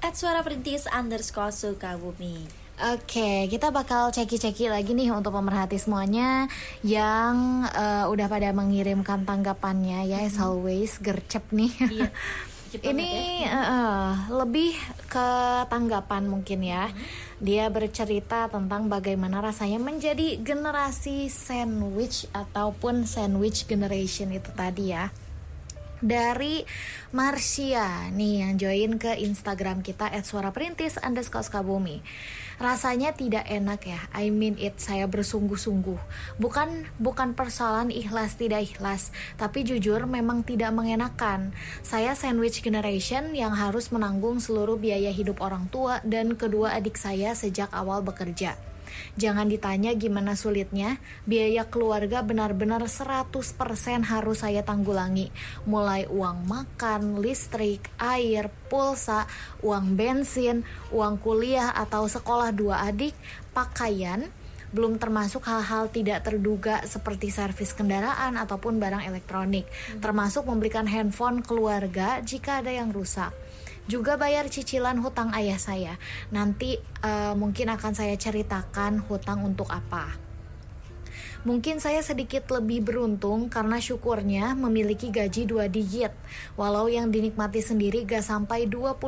At 0.00 0.16
suara 0.16 0.40
perintis 0.40 0.88
underscore 0.88 1.52
Sukabumi. 1.52 2.48
Oke, 2.80 3.44
kita 3.52 3.68
bakal 3.68 4.08
ceki-ceki 4.08 4.72
lagi 4.72 4.96
nih 4.96 5.12
untuk 5.12 5.36
pemerhati 5.36 5.76
semuanya 5.76 6.48
yang 6.80 7.68
eh, 7.68 8.08
udah 8.08 8.24
pada 8.24 8.56
mengirimkan 8.56 9.28
tanggapannya 9.28 10.08
ya, 10.08 10.24
as 10.24 10.40
always 10.40 10.96
gercep 10.96 11.44
nih. 11.52 11.68
Iya, 11.76 12.08
Ini 12.78 13.10
eh, 13.42 13.50
eh, 13.50 14.10
lebih 14.30 14.78
ke 15.10 15.28
tanggapan 15.66 16.30
mungkin 16.30 16.62
ya. 16.62 16.86
Dia 17.42 17.66
bercerita 17.66 18.46
tentang 18.46 18.86
bagaimana 18.86 19.42
rasanya 19.42 19.82
menjadi 19.82 20.38
generasi 20.38 21.26
sandwich 21.26 22.30
ataupun 22.30 23.10
sandwich 23.10 23.66
generation 23.66 24.30
itu 24.30 24.54
tadi 24.54 24.94
ya 24.94 25.10
dari 26.00 26.64
Marsia 27.12 28.08
nih 28.12 28.44
yang 28.44 28.52
join 28.56 28.92
ke 28.96 29.16
Instagram 29.20 29.84
kita 29.84 30.08
at 30.08 30.24
suara 30.24 30.52
perintis 30.52 30.96
underscore 31.00 31.44
Sukabumi. 31.44 32.00
Rasanya 32.60 33.16
tidak 33.16 33.48
enak 33.48 33.88
ya. 33.88 34.00
I 34.12 34.28
mean 34.28 34.60
it 34.60 34.76
saya 34.76 35.08
bersungguh-sungguh. 35.08 35.96
Bukan 36.36 36.92
bukan 37.00 37.32
persoalan 37.32 37.88
ikhlas 37.88 38.36
tidak 38.36 38.68
ikhlas. 38.68 39.16
Tapi 39.40 39.64
jujur 39.64 40.04
memang 40.04 40.44
tidak 40.44 40.68
mengenakan. 40.76 41.56
Saya 41.80 42.12
sandwich 42.12 42.60
generation 42.60 43.32
yang 43.32 43.56
harus 43.56 43.88
menanggung 43.88 44.44
seluruh 44.44 44.76
biaya 44.76 45.08
hidup 45.08 45.40
orang 45.40 45.72
tua 45.72 46.04
dan 46.04 46.36
kedua 46.36 46.76
adik 46.76 47.00
saya 47.00 47.32
sejak 47.32 47.72
awal 47.72 48.04
bekerja 48.04 48.69
Jangan 49.18 49.46
ditanya 49.50 49.92
gimana 49.94 50.38
sulitnya, 50.38 50.96
biaya 51.28 51.66
keluarga 51.66 52.22
benar-benar 52.22 52.84
100% 52.86 53.30
harus 54.06 54.38
saya 54.40 54.62
tanggulangi. 54.64 55.28
Mulai 55.66 56.08
uang 56.08 56.46
makan, 56.46 57.18
listrik, 57.20 57.90
air, 58.00 58.48
pulsa, 58.70 59.26
uang 59.60 59.98
bensin, 59.98 60.62
uang 60.94 61.20
kuliah 61.20 61.74
atau 61.74 62.06
sekolah 62.06 62.50
dua 62.54 62.86
adik, 62.86 63.12
pakaian, 63.52 64.26
belum 64.70 65.02
termasuk 65.02 65.42
hal-hal 65.50 65.90
tidak 65.90 66.22
terduga 66.22 66.78
seperti 66.86 67.34
servis 67.34 67.74
kendaraan 67.74 68.38
ataupun 68.38 68.78
barang 68.78 69.02
elektronik, 69.02 69.66
termasuk 69.98 70.46
membelikan 70.46 70.86
handphone 70.86 71.42
keluarga 71.42 72.22
jika 72.22 72.62
ada 72.62 72.70
yang 72.70 72.94
rusak 72.94 73.34
juga 73.90 74.14
bayar 74.14 74.46
cicilan 74.46 75.02
hutang 75.02 75.34
ayah 75.34 75.58
saya. 75.58 75.98
Nanti 76.30 76.78
eh, 76.78 77.34
mungkin 77.34 77.74
akan 77.74 77.92
saya 77.92 78.14
ceritakan 78.14 79.02
hutang 79.10 79.42
untuk 79.42 79.66
apa. 79.66 80.29
Mungkin 81.40 81.80
saya 81.80 82.04
sedikit 82.04 82.44
lebih 82.52 82.84
beruntung 82.84 83.48
karena 83.48 83.80
syukurnya 83.80 84.52
memiliki 84.52 85.08
gaji 85.08 85.48
dua 85.48 85.72
digit. 85.72 86.12
Walau 86.52 86.84
yang 86.84 87.08
dinikmati 87.08 87.64
sendiri 87.64 88.04
gak 88.04 88.20
sampai 88.20 88.68
20% 88.68 89.00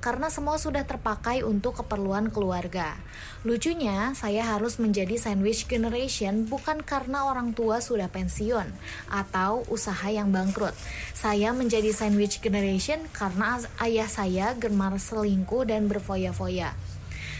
karena 0.00 0.32
semua 0.32 0.56
sudah 0.56 0.88
terpakai 0.88 1.44
untuk 1.44 1.84
keperluan 1.84 2.32
keluarga. 2.32 2.96
Lucunya, 3.44 4.16
saya 4.16 4.48
harus 4.48 4.80
menjadi 4.80 5.20
sandwich 5.20 5.68
generation 5.68 6.48
bukan 6.48 6.80
karena 6.80 7.28
orang 7.28 7.52
tua 7.52 7.84
sudah 7.84 8.08
pensiun 8.08 8.72
atau 9.12 9.60
usaha 9.68 10.08
yang 10.08 10.32
bangkrut. 10.32 10.72
Saya 11.12 11.52
menjadi 11.52 11.92
sandwich 11.92 12.40
generation 12.40 13.04
karena 13.12 13.60
ayah 13.84 14.08
saya 14.08 14.56
gemar 14.56 14.96
selingkuh 14.96 15.68
dan 15.68 15.84
berfoya-foya. 15.84 16.85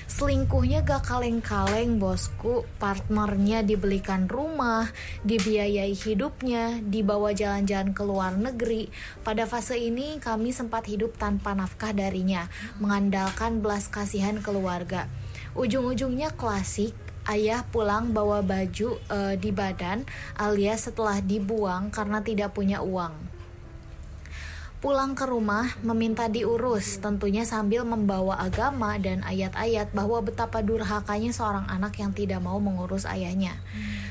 Selingkuhnya 0.06 0.86
gak 0.86 1.02
kaleng-kaleng 1.10 1.98
bosku. 1.98 2.62
Partnernya 2.78 3.66
dibelikan 3.66 4.30
rumah 4.30 4.86
Dibiayai 5.26 5.92
hidupnya 5.92 6.78
Dibawa 6.78 7.34
jalan-jalan 7.34 7.90
ke 7.90 8.02
luar 8.06 8.38
negeri. 8.38 8.86
Pada 9.26 9.50
fase 9.50 9.74
ini 9.76 10.22
kami 10.22 10.54
sempat 10.54 10.86
hidup 10.86 11.18
tanpa 11.18 11.58
nafkah 11.58 11.90
darinya 11.90 12.46
Mengandalkan 12.78 13.58
belas 13.58 13.90
kasihan 13.90 14.38
keluarga. 14.38 15.10
Ujung-ujungnya 15.58 16.32
klasik 16.38 16.94
Ayah 17.26 17.66
pulang 17.66 18.14
bawa 18.14 18.38
baju 18.38 19.02
eh, 19.10 19.34
di 19.34 19.50
badan 19.50 20.06
alias 20.38 20.86
setelah 20.86 21.18
dibuang 21.18 21.90
karena 21.90 22.22
tidak 22.22 22.54
punya 22.54 22.78
uang. 22.78 23.35
Pulang 24.86 25.18
ke 25.18 25.26
rumah 25.26 25.66
meminta 25.82 26.30
diurus, 26.30 27.02
tentunya 27.02 27.42
sambil 27.42 27.82
membawa 27.82 28.38
agama 28.38 28.94
dan 29.02 29.18
ayat-ayat 29.26 29.90
bahwa 29.90 30.22
betapa 30.22 30.62
durhakanya 30.62 31.34
seorang 31.34 31.66
anak 31.66 31.98
yang 31.98 32.14
tidak 32.14 32.38
mau 32.38 32.62
mengurus 32.62 33.02
ayahnya. 33.02 33.58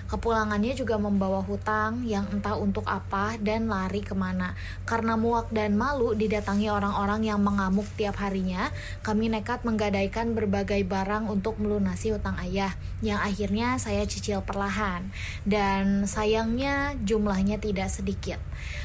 Kepulangannya 0.05 0.77
juga 0.77 0.99
membawa 0.99 1.39
hutang 1.41 2.03
yang 2.03 2.27
entah 2.27 2.59
untuk 2.59 2.83
apa 2.91 3.39
dan 3.39 3.71
lari 3.71 4.03
ke 4.03 4.13
mana. 4.13 4.51
Karena 4.83 5.15
muak 5.15 5.49
dan 5.49 5.79
malu 5.79 6.11
didatangi 6.11 6.67
orang-orang 6.67 7.23
yang 7.23 7.39
mengamuk 7.39 7.87
tiap 7.95 8.19
harinya, 8.19 8.67
kami 8.99 9.31
nekat 9.31 9.63
menggadaikan 9.63 10.35
berbagai 10.35 10.83
barang 10.83 11.31
untuk 11.31 11.55
melunasi 11.55 12.13
hutang 12.13 12.35
ayah, 12.43 12.75
yang 12.99 13.17
akhirnya 13.23 13.79
saya 13.79 14.03
cicil 14.03 14.43
perlahan. 14.43 15.07
Dan 15.47 16.03
sayangnya 16.03 16.99
jumlahnya 16.99 17.63
tidak 17.63 17.87
sedikit. 17.87 18.43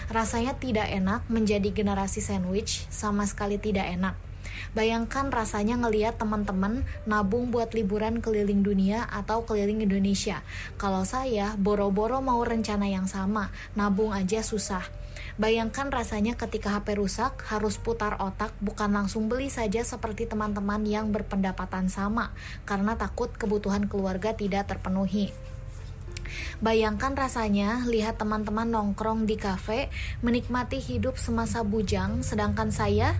Rasanya 0.09 0.57
tidak 0.57 0.89
enak 0.89 1.29
menjadi 1.29 1.69
generasi 1.81 2.21
sandwich, 2.21 2.85
sama 2.93 3.25
sekali 3.25 3.57
tidak 3.57 3.89
enak. 3.89 4.15
Bayangkan 4.71 5.33
rasanya 5.33 5.81
ngeliat 5.81 6.21
teman-teman 6.21 6.87
nabung 7.09 7.51
buat 7.51 7.75
liburan 7.75 8.23
keliling 8.23 8.63
dunia 8.63 9.09
atau 9.09 9.43
keliling 9.43 9.83
Indonesia. 9.83 10.45
Kalau 10.79 11.03
saya 11.09 11.59
boro-boro 11.59 12.23
mau 12.23 12.39
rencana 12.45 12.87
yang 12.87 13.09
sama, 13.09 13.51
nabung 13.75 14.15
aja 14.15 14.45
susah. 14.45 14.85
Bayangkan 15.41 15.89
rasanya 15.89 16.37
ketika 16.37 16.77
HP 16.77 17.01
rusak 17.01 17.41
harus 17.49 17.81
putar 17.81 18.21
otak 18.21 18.53
bukan 18.61 18.93
langsung 18.93 19.27
beli 19.33 19.49
saja 19.49 19.81
seperti 19.81 20.29
teman-teman 20.29 20.85
yang 20.85 21.09
berpendapatan 21.11 21.89
sama 21.89 22.37
karena 22.69 22.95
takut 22.95 23.33
kebutuhan 23.35 23.89
keluarga 23.89 24.37
tidak 24.37 24.69
terpenuhi. 24.69 25.33
Bayangkan 26.63 27.17
rasanya 27.17 27.85
lihat 27.89 28.21
teman-teman 28.21 28.71
nongkrong 28.71 29.25
di 29.27 29.35
kafe, 29.35 29.93
menikmati 30.21 30.79
hidup 30.79 31.17
semasa 31.17 31.61
bujang, 31.67 32.23
sedangkan 32.25 32.71
saya 32.71 33.17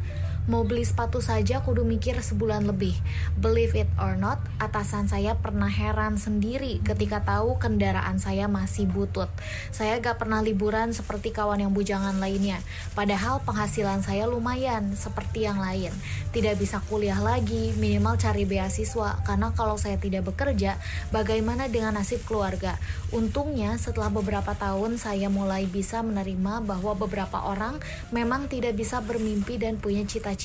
mau 0.49 0.65
beli 0.67 0.83
sepatu 0.83 1.21
saja 1.23 1.61
kudu 1.63 1.85
mikir 1.87 2.17
sebulan 2.19 2.65
lebih. 2.65 2.97
Believe 3.39 3.87
it 3.87 3.91
or 4.01 4.17
not, 4.17 4.41
atasan 4.59 5.07
saya 5.07 5.37
pernah 5.39 5.69
heran 5.69 6.17
sendiri 6.17 6.83
ketika 6.83 7.23
tahu 7.23 7.61
kendaraan 7.61 8.19
saya 8.19 8.51
masih 8.51 8.89
butut. 8.89 9.29
Saya 9.71 10.01
gak 10.03 10.19
pernah 10.19 10.41
liburan 10.41 10.91
seperti 10.97 11.31
kawan 11.31 11.63
yang 11.63 11.73
bujangan 11.77 12.19
lainnya. 12.19 12.59
Padahal 12.99 13.39
penghasilan 13.47 14.03
saya 14.03 14.27
lumayan 14.27 14.99
seperti 14.99 15.47
yang 15.47 15.63
lain. 15.63 15.95
Tidak 16.35 16.59
bisa 16.59 16.83
kuliah 16.91 17.19
lagi, 17.23 17.71
minimal 17.79 18.19
cari 18.19 18.43
beasiswa. 18.43 19.23
Karena 19.23 19.55
kalau 19.55 19.79
saya 19.79 20.03
tidak 20.03 20.35
bekerja, 20.35 20.81
bagaimana 21.15 21.71
dengan 21.71 21.95
nasib 21.95 22.27
keluarga? 22.27 22.75
Untungnya 23.15 23.79
setelah 23.79 24.11
beberapa 24.11 24.55
tahun 24.59 24.99
saya 24.99 25.31
mulai 25.31 25.71
bisa 25.71 26.03
menerima 26.03 26.63
bahwa 26.67 26.93
beberapa 26.99 27.39
orang 27.47 27.79
memang 28.11 28.51
tidak 28.51 28.75
bisa 28.75 28.99
bermimpi 28.99 29.61
dan 29.61 29.79
punya 29.79 30.03
cita-cita. 30.03 30.40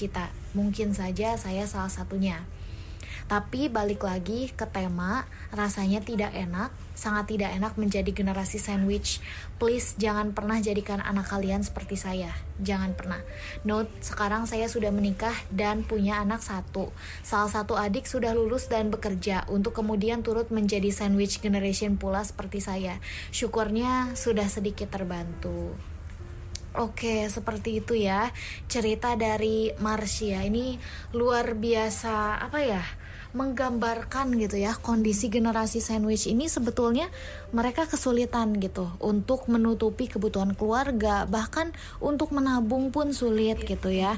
Mungkin 0.52 0.92
saja 0.92 1.40
saya 1.40 1.64
salah 1.64 1.88
satunya. 1.88 2.44
Tapi 3.25 3.74
balik 3.74 4.06
lagi 4.06 4.54
ke 4.54 4.70
tema, 4.70 5.25
rasanya 5.50 5.98
tidak 5.98 6.30
enak, 6.30 6.70
sangat 6.94 7.34
tidak 7.34 7.58
enak 7.58 7.74
menjadi 7.74 8.14
generasi 8.14 8.62
sandwich. 8.62 9.18
Please 9.58 9.98
jangan 9.98 10.30
pernah 10.30 10.62
jadikan 10.62 11.02
anak 11.02 11.34
kalian 11.34 11.66
seperti 11.66 11.98
saya. 11.98 12.30
Jangan 12.62 12.94
pernah. 12.94 13.18
Note, 13.66 13.90
sekarang 14.06 14.46
saya 14.46 14.70
sudah 14.70 14.94
menikah 14.94 15.34
dan 15.50 15.82
punya 15.82 16.22
anak 16.22 16.46
satu. 16.46 16.94
Salah 17.25 17.50
satu 17.50 17.74
adik 17.74 18.06
sudah 18.06 18.38
lulus 18.38 18.70
dan 18.70 18.94
bekerja 18.94 19.50
untuk 19.50 19.74
kemudian 19.74 20.22
turut 20.22 20.54
menjadi 20.54 20.94
sandwich 20.94 21.42
generation 21.42 21.98
pula 21.98 22.22
seperti 22.22 22.62
saya. 22.62 23.02
Syukurnya 23.34 24.14
sudah 24.14 24.46
sedikit 24.46 24.94
terbantu. 24.94 25.95
Oke, 26.75 27.32
seperti 27.32 27.79
itu 27.79 27.96
ya 27.96 28.32
cerita 28.67 29.15
dari 29.15 29.72
Marsha. 29.79 30.44
Ini 30.44 30.75
luar 31.15 31.55
biasa 31.55 32.44
apa 32.44 32.60
ya? 32.60 32.84
menggambarkan 33.36 34.32
gitu 34.39 34.55
ya 34.55 34.79
kondisi 34.79 35.27
generasi 35.27 35.84
sandwich 35.84 36.24
ini 36.24 36.48
sebetulnya 36.48 37.12
mereka 37.51 37.84
kesulitan 37.84 38.55
gitu 38.63 38.88
untuk 39.03 39.51
menutupi 39.51 40.08
kebutuhan 40.08 40.55
keluarga 40.55 41.27
bahkan 41.27 41.75
untuk 42.00 42.32
menabung 42.32 42.96
pun 42.96 43.12
sulit 43.12 43.60
gitu 43.67 43.91
ya 43.91 44.15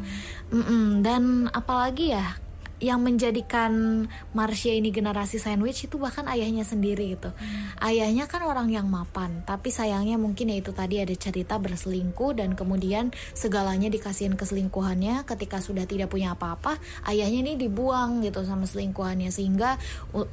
Mm-mm. 0.54 1.02
dan 1.02 1.50
apalagi 1.50 2.14
ya 2.14 2.38
yang 2.78 3.02
menjadikan 3.02 4.06
Marsha 4.38 4.70
ini 4.70 4.94
generasi 4.94 5.42
sandwich 5.42 5.90
itu 5.90 5.98
bahkan 5.98 6.30
ayahnya 6.30 6.62
sendiri 6.62 7.18
gitu. 7.18 7.34
Ayahnya 7.82 8.30
kan 8.30 8.46
orang 8.46 8.70
yang 8.70 8.86
mapan, 8.86 9.42
tapi 9.50 9.74
sayangnya 9.74 10.22
mungkin 10.22 10.54
ya 10.54 10.62
itu 10.62 10.70
tadi 10.70 11.02
ada 11.02 11.14
cerita 11.18 11.58
berselingkuh 11.58 12.38
dan 12.38 12.54
kemudian 12.54 13.10
segalanya 13.34 13.90
dikasihin 13.90 14.38
keselingkuhannya 14.38 15.26
ketika 15.26 15.58
sudah 15.58 15.90
tidak 15.90 16.14
punya 16.14 16.38
apa-apa, 16.38 16.78
ayahnya 17.10 17.50
ini 17.50 17.54
dibuang 17.58 18.22
gitu 18.22 18.46
sama 18.46 18.70
selingkuhannya 18.70 19.34
sehingga 19.34 19.82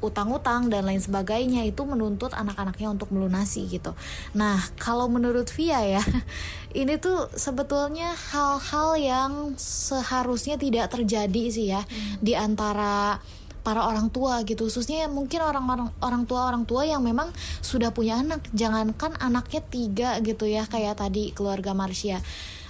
utang-utang 0.05 0.69
dan 0.69 0.85
lain 0.85 1.01
sebagainya 1.01 1.65
itu 1.65 1.81
menuntut 1.89 2.37
anak-anaknya 2.37 2.93
untuk 2.93 3.09
melunasi 3.09 3.65
gitu. 3.73 3.97
Nah, 4.37 4.61
kalau 4.77 5.09
menurut 5.09 5.49
Via 5.57 5.81
ya, 5.81 6.05
ini 6.81 7.01
tuh 7.01 7.33
sebetulnya 7.33 8.13
hal-hal 8.13 8.91
yang 9.01 9.33
seharusnya 9.57 10.61
tidak 10.61 10.93
terjadi 10.93 11.45
sih 11.49 11.73
ya 11.73 11.87
di 12.21 12.34
antara 12.37 13.19
para 13.65 13.89
orang 13.89 14.13
tua 14.13 14.45
gitu. 14.45 14.69
Khususnya 14.69 15.09
mungkin 15.09 15.41
orang-orang 15.41 15.89
orang 16.05 16.29
tua 16.29 16.53
orang 16.53 16.69
tua 16.69 16.85
yang 16.85 17.01
memang 17.01 17.33
sudah 17.65 17.91
punya 17.91 18.21
anak. 18.21 18.45
Jangankan 18.53 19.17
anaknya 19.19 19.65
tiga 19.65 20.11
gitu 20.21 20.45
ya 20.45 20.69
kayak 20.69 21.01
tadi 21.01 21.33
keluarga 21.33 21.73
Marsha. 21.73 22.21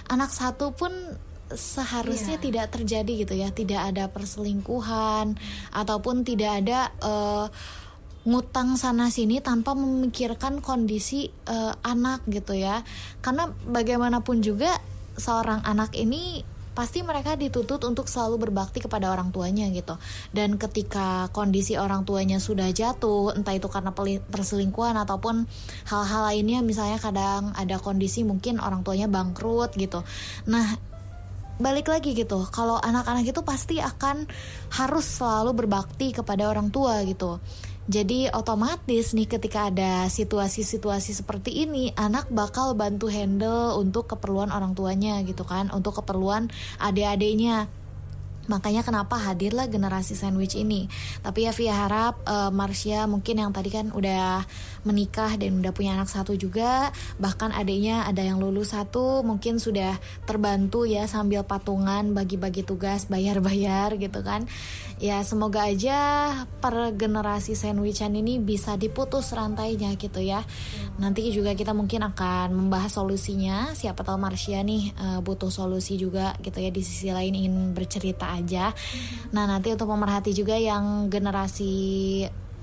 Anak 0.07 0.31
satu 0.31 0.71
pun 0.71 0.95
seharusnya 1.51 2.39
tidak 2.39 2.71
terjadi 2.71 3.27
gitu 3.27 3.35
ya. 3.35 3.51
Tidak 3.51 3.91
ada 3.91 4.07
perselingkuhan 4.07 5.35
ataupun 5.75 6.23
tidak 6.23 6.63
ada 6.63 6.79
eh, 7.03 7.47
ngutang 8.25 8.73
sana 8.79 9.13
sini 9.13 9.37
tanpa 9.43 9.77
memikirkan 9.77 10.63
kondisi 10.63 11.27
eh, 11.27 11.73
anak 11.83 12.23
gitu 12.31 12.55
ya. 12.55 12.87
Karena 13.19 13.51
bagaimanapun 13.51 14.39
juga 14.39 14.79
seorang 15.19 15.63
anak 15.63 15.91
ini 15.95 16.54
pasti 16.75 17.01
mereka 17.01 17.39
dituntut 17.39 17.81
untuk 17.87 18.11
selalu 18.11 18.51
berbakti 18.51 18.83
kepada 18.83 19.09
orang 19.09 19.31
tuanya 19.31 19.71
gitu. 19.71 19.95
Dan 20.35 20.59
ketika 20.59 21.31
kondisi 21.31 21.79
orang 21.79 22.03
tuanya 22.03 22.37
sudah 22.37 22.67
jatuh 22.69 23.31
entah 23.33 23.55
itu 23.55 23.71
karena 23.71 23.95
perselingkuhan 24.29 24.99
ataupun 24.99 25.47
hal-hal 25.87 26.21
lainnya 26.29 26.59
misalnya 26.59 26.99
kadang 26.99 27.55
ada 27.55 27.79
kondisi 27.79 28.27
mungkin 28.27 28.59
orang 28.59 28.83
tuanya 28.83 29.07
bangkrut 29.07 29.73
gitu. 29.79 30.03
Nah 30.51 30.95
balik 31.55 31.87
lagi 31.87 32.11
gitu 32.11 32.43
kalau 32.51 32.75
anak-anak 32.83 33.31
itu 33.31 33.39
pasti 33.39 33.79
akan 33.79 34.27
harus 34.75 35.07
selalu 35.07 35.63
berbakti 35.63 36.11
kepada 36.11 36.51
orang 36.51 36.67
tua 36.67 36.99
gitu 37.07 37.39
jadi 37.85 38.33
otomatis 38.33 39.13
nih 39.13 39.29
ketika 39.29 39.69
ada 39.69 40.09
situasi-situasi 40.09 41.21
seperti 41.21 41.53
ini 41.69 41.93
anak 41.93 42.33
bakal 42.33 42.73
bantu 42.73 43.13
handle 43.13 43.77
untuk 43.77 44.09
keperluan 44.09 44.49
orang 44.49 44.73
tuanya 44.73 45.21
gitu 45.21 45.45
kan 45.45 45.69
untuk 45.69 46.01
keperluan 46.01 46.49
adik-adiknya 46.81 47.69
Makanya 48.45 48.85
kenapa 48.85 49.17
hadirlah 49.17 49.65
generasi 49.65 50.13
sandwich 50.13 50.53
ini. 50.53 50.85
Tapi 51.21 51.49
ya 51.49 51.51
Via 51.55 51.75
harap 51.85 52.21
eh, 52.25 52.51
Marsha 52.53 53.09
mungkin 53.09 53.41
yang 53.41 53.51
tadi 53.51 53.69
kan 53.73 53.89
udah 53.89 54.45
menikah 54.85 55.33
dan 55.35 55.59
udah 55.59 55.73
punya 55.73 55.97
anak 55.97 56.09
satu 56.09 56.37
juga, 56.37 56.93
bahkan 57.17 57.49
adiknya 57.49 58.05
ada 58.05 58.21
yang 58.21 58.37
lulus 58.37 58.77
satu, 58.77 59.25
mungkin 59.25 59.57
sudah 59.57 59.97
terbantu 60.29 60.85
ya 60.85 61.09
sambil 61.09 61.41
patungan 61.41 62.13
bagi-bagi 62.13 62.61
tugas, 62.61 63.07
bayar-bayar 63.13 63.97
gitu 63.97 64.21
kan. 64.21 64.45
Ya 64.95 65.19
semoga 65.27 65.67
aja 65.67 66.31
per 66.63 66.95
generasi 66.95 67.51
sandwichan 67.51 68.15
ini 68.15 68.39
bisa 68.39 68.79
diputus 68.79 69.35
rantainya 69.35 69.91
gitu 69.99 70.23
ya. 70.23 70.45
Nanti 71.01 71.27
juga 71.35 71.51
kita 71.51 71.75
mungkin 71.75 72.05
akan 72.07 72.55
membahas 72.55 72.95
solusinya. 72.95 73.75
Siapa 73.75 74.07
tahu 74.07 74.15
Marsha 74.15 74.61
nih 74.63 74.95
eh, 74.95 75.19
butuh 75.19 75.51
solusi 75.51 75.99
juga 75.99 76.37
gitu 76.39 76.63
ya 76.63 76.71
di 76.71 76.79
sisi 76.85 77.11
lain 77.11 77.35
ingin 77.35 77.75
bercerita 77.75 78.34
aja. 78.35 78.75
Nah, 79.31 79.47
nanti 79.47 79.71
untuk 79.71 79.87
pemerhati 79.87 80.35
juga 80.35 80.59
yang 80.59 81.07
generasi 81.07 81.73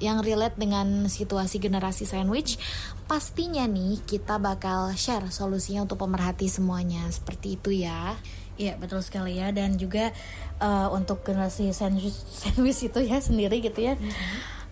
yang 0.02 0.18
relate 0.18 0.58
dengan 0.58 1.06
situasi 1.06 1.62
generasi 1.62 2.02
sandwich, 2.02 2.58
pastinya 3.06 3.62
nih 3.70 4.02
kita 4.02 4.42
bakal 4.42 4.90
share 4.98 5.30
solusinya 5.30 5.86
untuk 5.86 6.02
pemerhati 6.02 6.50
semuanya. 6.50 7.06
Seperti 7.08 7.54
itu 7.54 7.70
ya. 7.86 8.18
Iya 8.58 8.76
betul 8.76 9.00
sekali 9.00 9.40
ya 9.40 9.48
dan 9.48 9.80
juga 9.80 10.12
eh, 10.60 10.88
untuk 10.92 11.24
generasi 11.24 11.72
sandwich, 11.72 12.18
sandwich 12.42 12.84
itu 12.84 13.00
ya 13.00 13.16
sendiri 13.16 13.64
gitu 13.64 13.80
ya 13.80 13.96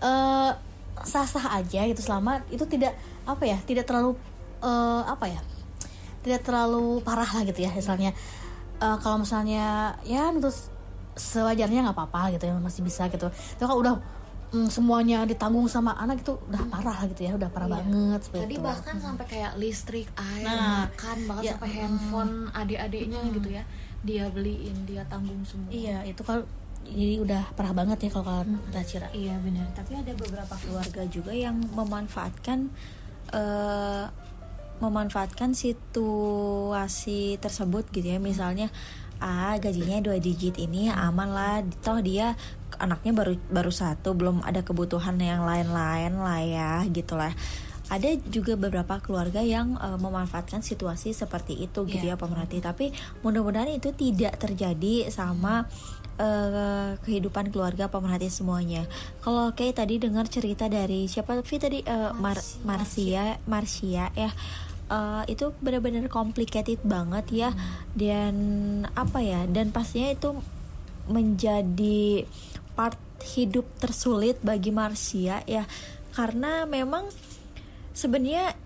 eh, 0.05 0.51
sah-sah 1.01 1.57
aja 1.57 1.89
gitu 1.89 2.05
selama 2.05 2.45
itu 2.53 2.69
tidak 2.69 2.93
apa 3.25 3.49
ya 3.49 3.57
tidak 3.65 3.89
terlalu 3.89 4.21
eh, 4.61 5.03
apa 5.09 5.33
ya 5.33 5.41
tidak 6.21 6.45
terlalu 6.45 7.01
parah 7.01 7.25
lah 7.25 7.43
gitu 7.49 7.65
ya 7.65 7.73
misalnya 7.73 8.13
Eh, 8.81 8.97
kalau 9.05 9.21
misalnya 9.21 9.93
ya 10.09 10.33
terus 10.33 10.73
sewajarnya 11.17 11.87
nggak 11.91 11.97
apa-apa 11.97 12.35
gitu 12.37 12.45
ya 12.49 12.55
masih 12.59 12.83
bisa 12.83 13.07
gitu. 13.11 13.27
Tapi 13.31 13.65
kalau 13.67 13.81
udah 13.83 13.95
mm, 14.51 14.69
semuanya 14.71 15.23
ditanggung 15.27 15.67
sama 15.67 15.95
anak 15.95 16.23
itu 16.23 16.35
udah 16.51 16.63
parah 16.71 16.97
lah 17.03 17.07
gitu 17.11 17.23
ya 17.27 17.33
udah 17.39 17.51
parah 17.51 17.69
banget 17.71 18.21
seperti 18.27 18.45
Tadi 18.47 18.57
itu. 18.59 18.65
bahkan 18.65 18.97
sampai 18.99 19.25
kayak 19.27 19.53
listrik, 19.59 20.09
air, 20.17 20.47
Nah, 20.47 20.87
makan, 20.91 21.19
bahkan 21.31 21.45
ya, 21.45 21.53
sampai 21.55 21.71
handphone 21.75 22.33
adik-adiknya 22.51 23.21
gitu 23.35 23.49
ya. 23.51 23.63
Dia 24.01 24.25
beliin, 24.33 24.77
dia 24.89 25.03
tanggung 25.07 25.45
semua. 25.45 25.69
Iya 25.69 26.03
itu 26.09 26.23
kalau 26.25 26.43
jadi 26.91 27.21
udah 27.21 27.43
parah 27.55 27.77
banget 27.77 28.09
ya 28.09 28.11
kalau 28.11 28.25
kalian 28.27 28.57
udah 28.73 28.83
cira. 28.89 29.07
Iya 29.13 29.37
benar, 29.45 29.69
tapi 29.77 29.93
ada 29.95 30.13
beberapa 30.17 30.55
keluarga 30.57 31.03
juga 31.07 31.31
yang 31.37 31.61
memanfaatkan 31.77 32.73
eh, 33.31 34.05
memanfaatkan 34.81 35.53
situasi 35.53 37.37
tersebut 37.37 37.85
gitu 37.93 38.17
ya. 38.17 38.19
Misalnya 38.19 38.73
ah 39.21 39.55
gajinya 39.61 40.01
dua 40.01 40.17
digit 40.19 40.57
ini 40.57 40.89
aman 40.89 41.29
lah, 41.31 41.61
toh 41.85 42.01
dia 42.01 42.35
anaknya 42.81 43.13
baru 43.13 43.35
baru 43.53 43.73
satu, 43.73 44.17
belum 44.17 44.41
ada 44.41 44.65
kebutuhan 44.65 45.21
yang 45.21 45.45
lain-lain 45.45 46.17
lah 46.17 46.41
ya 46.41 46.73
gitu 46.89 47.15
lah. 47.21 47.33
Ada 47.91 48.23
juga 48.31 48.55
beberapa 48.55 49.03
keluarga 49.03 49.43
yang 49.43 49.77
eh, 49.77 49.99
memanfaatkan 49.99 50.63
situasi 50.63 51.13
seperti 51.13 51.59
itu 51.59 51.85
gitu 51.85 52.05
ya 52.07 52.17
pemerhati. 52.17 52.63
Tapi 52.63 52.95
mudah-mudahan 53.21 53.71
itu 53.75 53.91
tidak 53.93 54.39
terjadi 54.39 55.11
sama 55.11 55.67
eh, 56.17 56.95
kehidupan 57.03 57.51
keluarga 57.51 57.91
pemerhati 57.91 58.31
semuanya. 58.31 58.87
Kalau 59.21 59.51
kayak 59.53 59.83
tadi 59.83 59.99
dengar 59.99 60.31
cerita 60.31 60.71
dari 60.71 61.11
siapa 61.11 61.43
Vi 61.43 61.57
tadi 61.59 61.79
Eh, 61.83 62.13
Mar 62.15 62.39
Marsia 62.63 63.43
Marsia 63.51 64.15
ya. 64.15 64.31
Eh, 64.91 65.23
itu 65.31 65.55
benar-benar 65.63 66.11
complicated 66.11 66.83
banget 66.83 67.27
ya. 67.31 67.51
Dan 67.95 68.35
apa 68.99 69.23
ya 69.23 69.47
dan 69.47 69.71
pastinya 69.71 70.11
itu 70.11 70.35
menjadi 71.07 72.27
part 72.75 72.99
hidup 73.39 73.71
tersulit 73.79 74.43
bagi 74.43 74.75
Marsia 74.75 75.47
ya. 75.47 75.63
Karena 76.11 76.67
memang 76.67 77.07
sebenarnya 77.95 78.59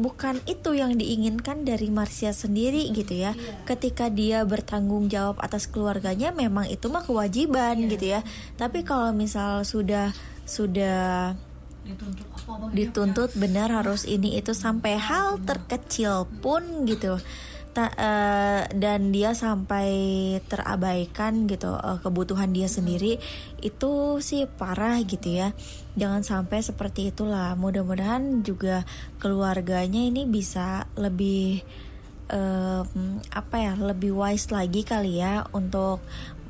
bukan 0.00 0.40
itu 0.48 0.72
yang 0.72 0.96
diinginkan 0.96 1.68
dari 1.68 1.92
Marsia 1.92 2.32
sendiri 2.32 2.88
gitu 2.96 3.12
ya. 3.12 3.36
Ketika 3.68 4.08
dia 4.08 4.48
bertanggung 4.48 5.12
jawab 5.12 5.36
atas 5.44 5.68
keluarganya 5.68 6.32
memang 6.32 6.64
itu 6.72 6.88
mah 6.88 7.04
kewajiban 7.04 7.76
gitu 7.92 8.16
ya. 8.16 8.24
Tapi 8.56 8.88
kalau 8.88 9.12
misal 9.12 9.68
sudah 9.68 10.16
sudah 10.48 11.36
dituntut 12.72 13.32
benar 13.36 13.72
harus 13.72 14.04
ini 14.04 14.36
itu 14.38 14.52
sampai 14.52 14.96
hal 15.00 15.40
terkecil 15.42 16.28
pun 16.40 16.84
gitu. 16.84 17.20
Ta- 17.76 17.94
eh, 17.94 18.62
dan 18.74 19.12
dia 19.14 19.36
sampai 19.36 19.88
terabaikan 20.48 21.46
gitu 21.46 21.76
eh, 21.76 21.98
kebutuhan 22.00 22.50
dia 22.50 22.66
sendiri 22.66 23.20
itu 23.60 23.92
sih 24.24 24.48
parah 24.48 24.98
gitu 25.04 25.28
ya. 25.30 25.52
Jangan 25.94 26.22
sampai 26.24 26.64
seperti 26.64 27.12
itulah. 27.12 27.54
Mudah-mudahan 27.54 28.42
juga 28.42 28.88
keluarganya 29.20 30.00
ini 30.00 30.24
bisa 30.24 30.88
lebih 30.96 31.62
em, 32.28 33.18
apa 33.32 33.56
ya 33.56 33.72
lebih 33.76 34.12
wise 34.12 34.52
lagi 34.52 34.84
kali 34.84 35.20
ya 35.20 35.48
untuk 35.56 36.04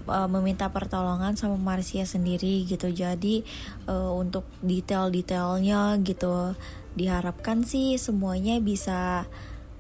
eh, 0.09 0.29
meminta 0.29 0.73
pertolongan 0.73 1.37
sama 1.37 1.61
Marsia 1.61 2.09
sendiri 2.09 2.65
gitu. 2.65 2.89
Jadi 2.91 3.45
eh, 3.87 4.11
untuk 4.13 4.49
detail-detailnya 4.65 6.01
gitu 6.03 6.57
diharapkan 6.99 7.63
sih 7.63 7.95
semuanya 7.95 8.59
bisa 8.59 9.31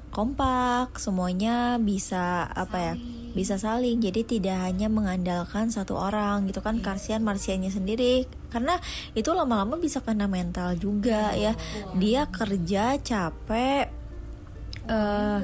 kompak 0.09 0.97
semuanya 0.97 1.77
bisa 1.77 2.47
apa 2.49 2.79
ya 2.79 2.95
bisa 3.37 3.61
saling. 3.61 4.01
Jadi 4.01 4.25
tidak 4.38 4.57
hanya 4.67 4.88
mengandalkan 4.91 5.69
satu 5.71 5.95
orang 5.95 6.49
gitu 6.49 6.64
kan. 6.64 6.81
Kasihan 6.81 7.23
Marsianya 7.23 7.71
sendiri. 7.71 8.27
Karena 8.49 8.81
itu 9.12 9.31
lama-lama 9.37 9.77
bisa 9.77 10.01
kena 10.01 10.27
mental 10.27 10.75
juga 10.81 11.37
ya. 11.37 11.55
Dia 11.95 12.27
kerja 12.27 12.97
capek 12.99 13.87
eh, 14.88 15.38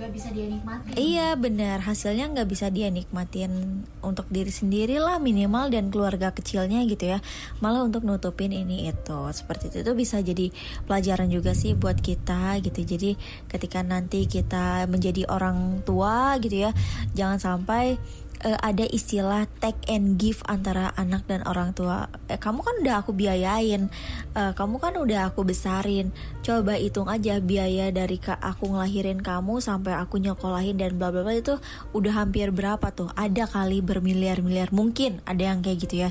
nggak 0.00 0.12
bisa 0.16 0.28
dia 0.32 0.46
nikmatin. 0.48 0.92
Iya 0.96 1.28
benar. 1.36 1.84
Hasilnya 1.84 2.32
nggak 2.32 2.48
bisa 2.48 2.72
dia 2.72 2.88
nikmatin 2.88 3.84
untuk 4.00 4.24
diri 4.32 4.48
sendiri 4.48 4.96
lah 4.96 5.20
minimal 5.20 5.68
dan 5.68 5.92
keluarga 5.92 6.32
kecilnya 6.32 6.80
gitu 6.88 7.12
ya. 7.12 7.18
Malah 7.60 7.84
untuk 7.84 8.08
nutupin 8.08 8.56
ini 8.56 8.88
itu. 8.88 9.20
Seperti 9.36 9.68
itu 9.68 9.84
itu 9.84 9.92
bisa 9.92 10.24
jadi 10.24 10.48
pelajaran 10.88 11.28
juga 11.28 11.52
sih 11.52 11.76
buat 11.76 12.00
kita 12.00 12.64
gitu. 12.64 12.80
Jadi 12.80 13.20
ketika 13.52 13.84
nanti 13.84 14.24
kita 14.24 14.88
menjadi 14.88 15.28
orang 15.28 15.84
tua 15.84 16.40
gitu 16.40 16.64
ya 16.64 16.72
jangan 17.12 17.36
sampai 17.36 18.00
eh, 18.40 18.58
ada 18.60 18.84
istilah 18.88 19.44
take 19.60 19.80
and 19.92 20.16
give 20.16 20.40
antara 20.48 20.96
anak 20.96 21.28
dan 21.28 21.44
orang 21.44 21.76
tua. 21.76 22.08
Eh, 22.28 22.40
kamu 22.40 22.64
kan 22.64 22.74
udah 22.80 22.94
aku 23.04 23.12
biayain, 23.12 23.92
eh, 24.36 24.52
kamu 24.56 24.80
kan 24.80 24.96
udah 24.96 25.32
aku 25.32 25.44
besarin. 25.44 26.12
Coba 26.40 26.80
hitung 26.80 27.08
aja 27.12 27.36
biaya 27.40 27.92
dari 27.92 28.16
aku 28.20 28.72
ngelahirin 28.72 29.20
kamu 29.20 29.60
sampai 29.60 29.96
aku 29.96 30.16
nyokolahin 30.20 30.80
dan 30.80 30.96
bla 30.96 31.12
bla 31.12 31.24
bla 31.24 31.36
itu 31.36 31.60
udah 31.92 32.24
hampir 32.24 32.48
berapa 32.52 32.88
tuh? 32.92 33.12
Ada 33.12 33.44
kali 33.48 33.84
bermiliar-miliar 33.84 34.72
mungkin 34.72 35.20
ada 35.28 35.52
yang 35.52 35.60
kayak 35.60 35.78
gitu 35.84 36.08
ya. 36.08 36.10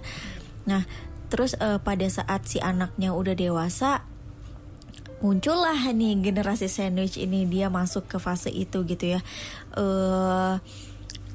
Nah, 0.70 0.86
terus 1.34 1.58
eh, 1.58 1.82
pada 1.82 2.06
saat 2.10 2.46
si 2.46 2.62
anaknya 2.62 3.14
udah 3.14 3.34
dewasa 3.34 4.06
muncullah 5.20 5.76
nih 5.92 6.16
generasi 6.32 6.72
sandwich 6.72 7.20
ini 7.20 7.44
dia 7.44 7.68
masuk 7.68 8.08
ke 8.08 8.18
fase 8.24 8.48
itu 8.48 8.88
gitu 8.88 9.18
ya. 9.18 9.22
Eh 9.76 10.56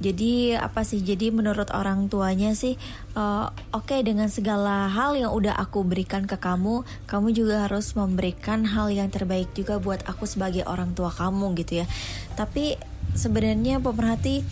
jadi 0.02 0.58
apa 0.58 0.82
sih? 0.82 0.98
Jadi 0.98 1.30
menurut 1.30 1.70
orang 1.70 2.10
tuanya 2.10 2.50
sih, 2.58 2.74
eh, 3.14 3.46
oke 3.70 3.96
dengan 4.02 4.26
segala 4.26 4.90
hal 4.90 5.14
yang 5.14 5.30
udah 5.30 5.54
aku 5.54 5.86
berikan 5.86 6.26
ke 6.26 6.34
kamu, 6.34 6.82
kamu 7.06 7.28
juga 7.30 7.70
harus 7.70 7.94
memberikan 7.94 8.66
hal 8.66 8.90
yang 8.90 9.06
terbaik 9.10 9.54
juga 9.54 9.78
buat 9.78 10.02
aku 10.06 10.26
sebagai 10.26 10.66
orang 10.66 10.98
tua 10.98 11.14
kamu 11.14 11.54
gitu 11.62 11.84
ya. 11.84 11.86
Tapi 12.34 12.74
sebenarnya 13.14 13.78
pemerhati 13.78 14.42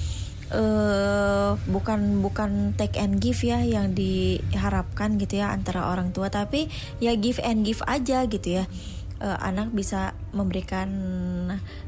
eh 0.53 1.51
bukan 1.57 2.21
bukan 2.21 2.77
take 2.77 3.01
and 3.01 3.25
give 3.25 3.41
ya 3.41 3.65
yang 3.65 3.97
diharapkan 3.97 5.17
gitu 5.17 5.41
ya 5.41 5.49
antara 5.49 5.89
orang 5.89 6.13
tua, 6.13 6.29
tapi 6.29 6.69
ya 7.01 7.17
give 7.17 7.41
and 7.41 7.65
give 7.65 7.81
aja 7.89 8.29
gitu 8.29 8.61
ya. 8.61 8.65
Eh, 9.23 9.39
anak 9.39 9.71
bisa 9.71 10.19
memberikan 10.35 10.91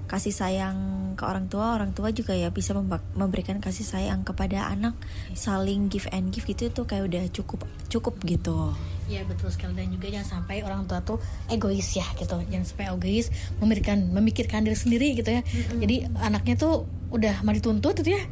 kasih 0.07 0.31
sayang 0.31 0.79
ke 1.19 1.27
orang 1.27 1.51
tua, 1.51 1.75
orang 1.75 1.91
tua 1.91 2.15
juga 2.15 2.31
ya 2.31 2.55
bisa 2.55 2.71
memberikan 3.19 3.59
kasih 3.59 3.83
sayang 3.83 4.23
kepada 4.23 4.71
anak, 4.71 4.95
saling 5.35 5.91
give 5.91 6.07
and 6.15 6.31
give 6.31 6.47
gitu 6.47 6.71
itu 6.71 6.83
kayak 6.87 7.11
udah 7.11 7.27
cukup 7.35 7.67
cukup 7.91 8.15
gitu. 8.23 8.71
Ya 9.11 9.27
betul 9.27 9.51
sekali 9.51 9.75
dan 9.75 9.91
juga 9.91 10.15
jangan 10.15 10.47
sampai 10.47 10.63
orang 10.63 10.87
tua 10.87 11.03
tuh 11.03 11.19
egois 11.51 11.99
ya 11.99 12.07
gitu. 12.23 12.39
Jangan 12.39 12.67
sampai 12.71 12.87
egois 12.95 13.27
memikirkan 13.59 14.15
memikirkan 14.15 14.63
diri 14.63 14.79
sendiri 14.79 15.19
gitu 15.19 15.35
ya. 15.35 15.43
Jadi 15.75 16.07
anaknya 16.23 16.55
tuh 16.55 16.87
udah 17.11 17.43
mau 17.43 17.51
dituntut 17.51 17.99
gitu 17.99 18.15
ya. 18.15 18.23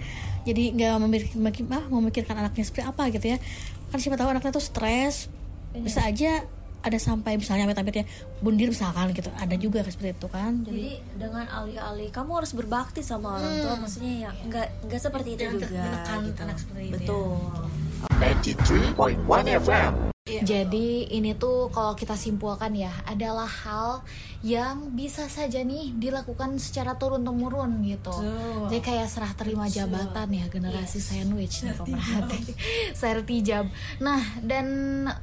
Jadi 0.47 0.79
nggak 0.79 0.95
memikir, 1.03 1.35
memikir- 1.35 1.67
ah, 1.75 1.91
memikirkan 1.91 2.39
anaknya 2.39 2.63
seperti 2.63 2.87
apa 2.87 3.11
gitu 3.11 3.35
ya. 3.35 3.43
Kan 3.91 3.99
siapa 3.99 4.15
tahu 4.15 4.31
anaknya 4.31 4.55
tuh 4.55 4.63
stres. 4.63 5.27
Bisa 5.75 6.07
aja 6.07 6.47
ada 6.83 6.99
sampai 6.99 7.39
misalnya 7.39 7.65
amit-amit 7.65 7.95
ya 7.95 8.05
bundir 8.43 8.69
misalkan 8.69 9.15
gitu. 9.15 9.31
Ada 9.39 9.55
juga 9.57 9.81
seperti 9.87 10.19
itu 10.19 10.27
kan. 10.29 10.67
Jadi 10.67 10.75
Jadi 10.83 10.91
dengan 11.15 11.47
alih-alih 11.47 12.11
kamu 12.11 12.31
harus 12.43 12.53
berbakti 12.53 13.01
sama 13.07 13.39
orang 13.39 13.55
tua, 13.63 13.75
maksudnya 13.79 14.13
ya 14.29 14.31
nggak 14.47 14.69
nggak 14.91 15.01
seperti 15.01 15.29
itu 15.39 15.43
Jangan 15.47 15.61
juga. 15.63 15.83
menekan 15.87 16.19
gitu. 16.27 16.41
anak 16.43 16.57
seperti 16.59 16.83
itu 16.83 16.91
ya. 16.91 16.97
Betul. 16.99 17.31
93.1 18.19 19.63
FM. 19.63 19.93
Jadi 20.23 21.11
ini 21.19 21.35
tuh 21.35 21.67
kalau 21.75 21.99
kita 21.99 22.15
simpulkan 22.15 22.71
ya 22.79 22.95
adalah 23.11 23.51
hal 23.51 24.07
yang 24.47 24.95
bisa 24.95 25.27
saja 25.27 25.67
nih 25.67 25.99
dilakukan 25.99 26.63
secara 26.63 26.95
turun 26.95 27.27
temurun 27.27 27.83
gitu. 27.83 28.15
Jadi 28.71 28.79
kayak 28.87 29.11
serah 29.11 29.35
terima 29.35 29.67
jabatan 29.67 30.31
ya 30.31 30.47
generasi 30.47 31.03
sandwich 31.03 31.67
nih 31.67 31.75
pemerhati. 31.75 32.55
Sertijab. 33.03 33.67
Nah 33.99 34.23
dan 34.47 34.67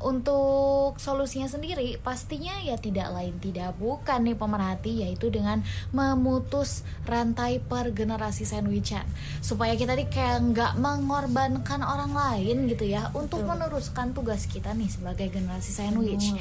untuk 0.04 1.00
solusinya 1.00 1.48
sendiri 1.48 1.96
pastinya 2.04 2.60
ya 2.60 2.76
tidak 2.76 3.16
lain 3.16 3.40
tidak 3.40 3.80
bukan 3.80 4.28
nih 4.28 4.36
pemerhati 4.36 5.08
yaitu 5.08 5.32
dengan 5.32 5.64
memutus 5.96 6.84
rantai 7.08 7.64
per 7.64 7.96
generasi 7.96 8.44
sandwichan. 8.44 9.08
Supaya 9.40 9.80
kita 9.80 9.96
nih 9.96 10.12
kayak 10.12 10.44
nggak 10.52 10.74
mengorbankan 10.76 11.88
orang 11.88 12.12
lain 12.12 12.68
gitu 12.68 12.84
ya 12.84 13.16
untuk 13.16 13.48
meneruskan 13.48 14.12
tugas 14.12 14.44
kita 14.44 14.76
nih 14.76 14.89
sebagai 14.90 15.30
generasi 15.30 15.72
sandwich. 15.72 16.34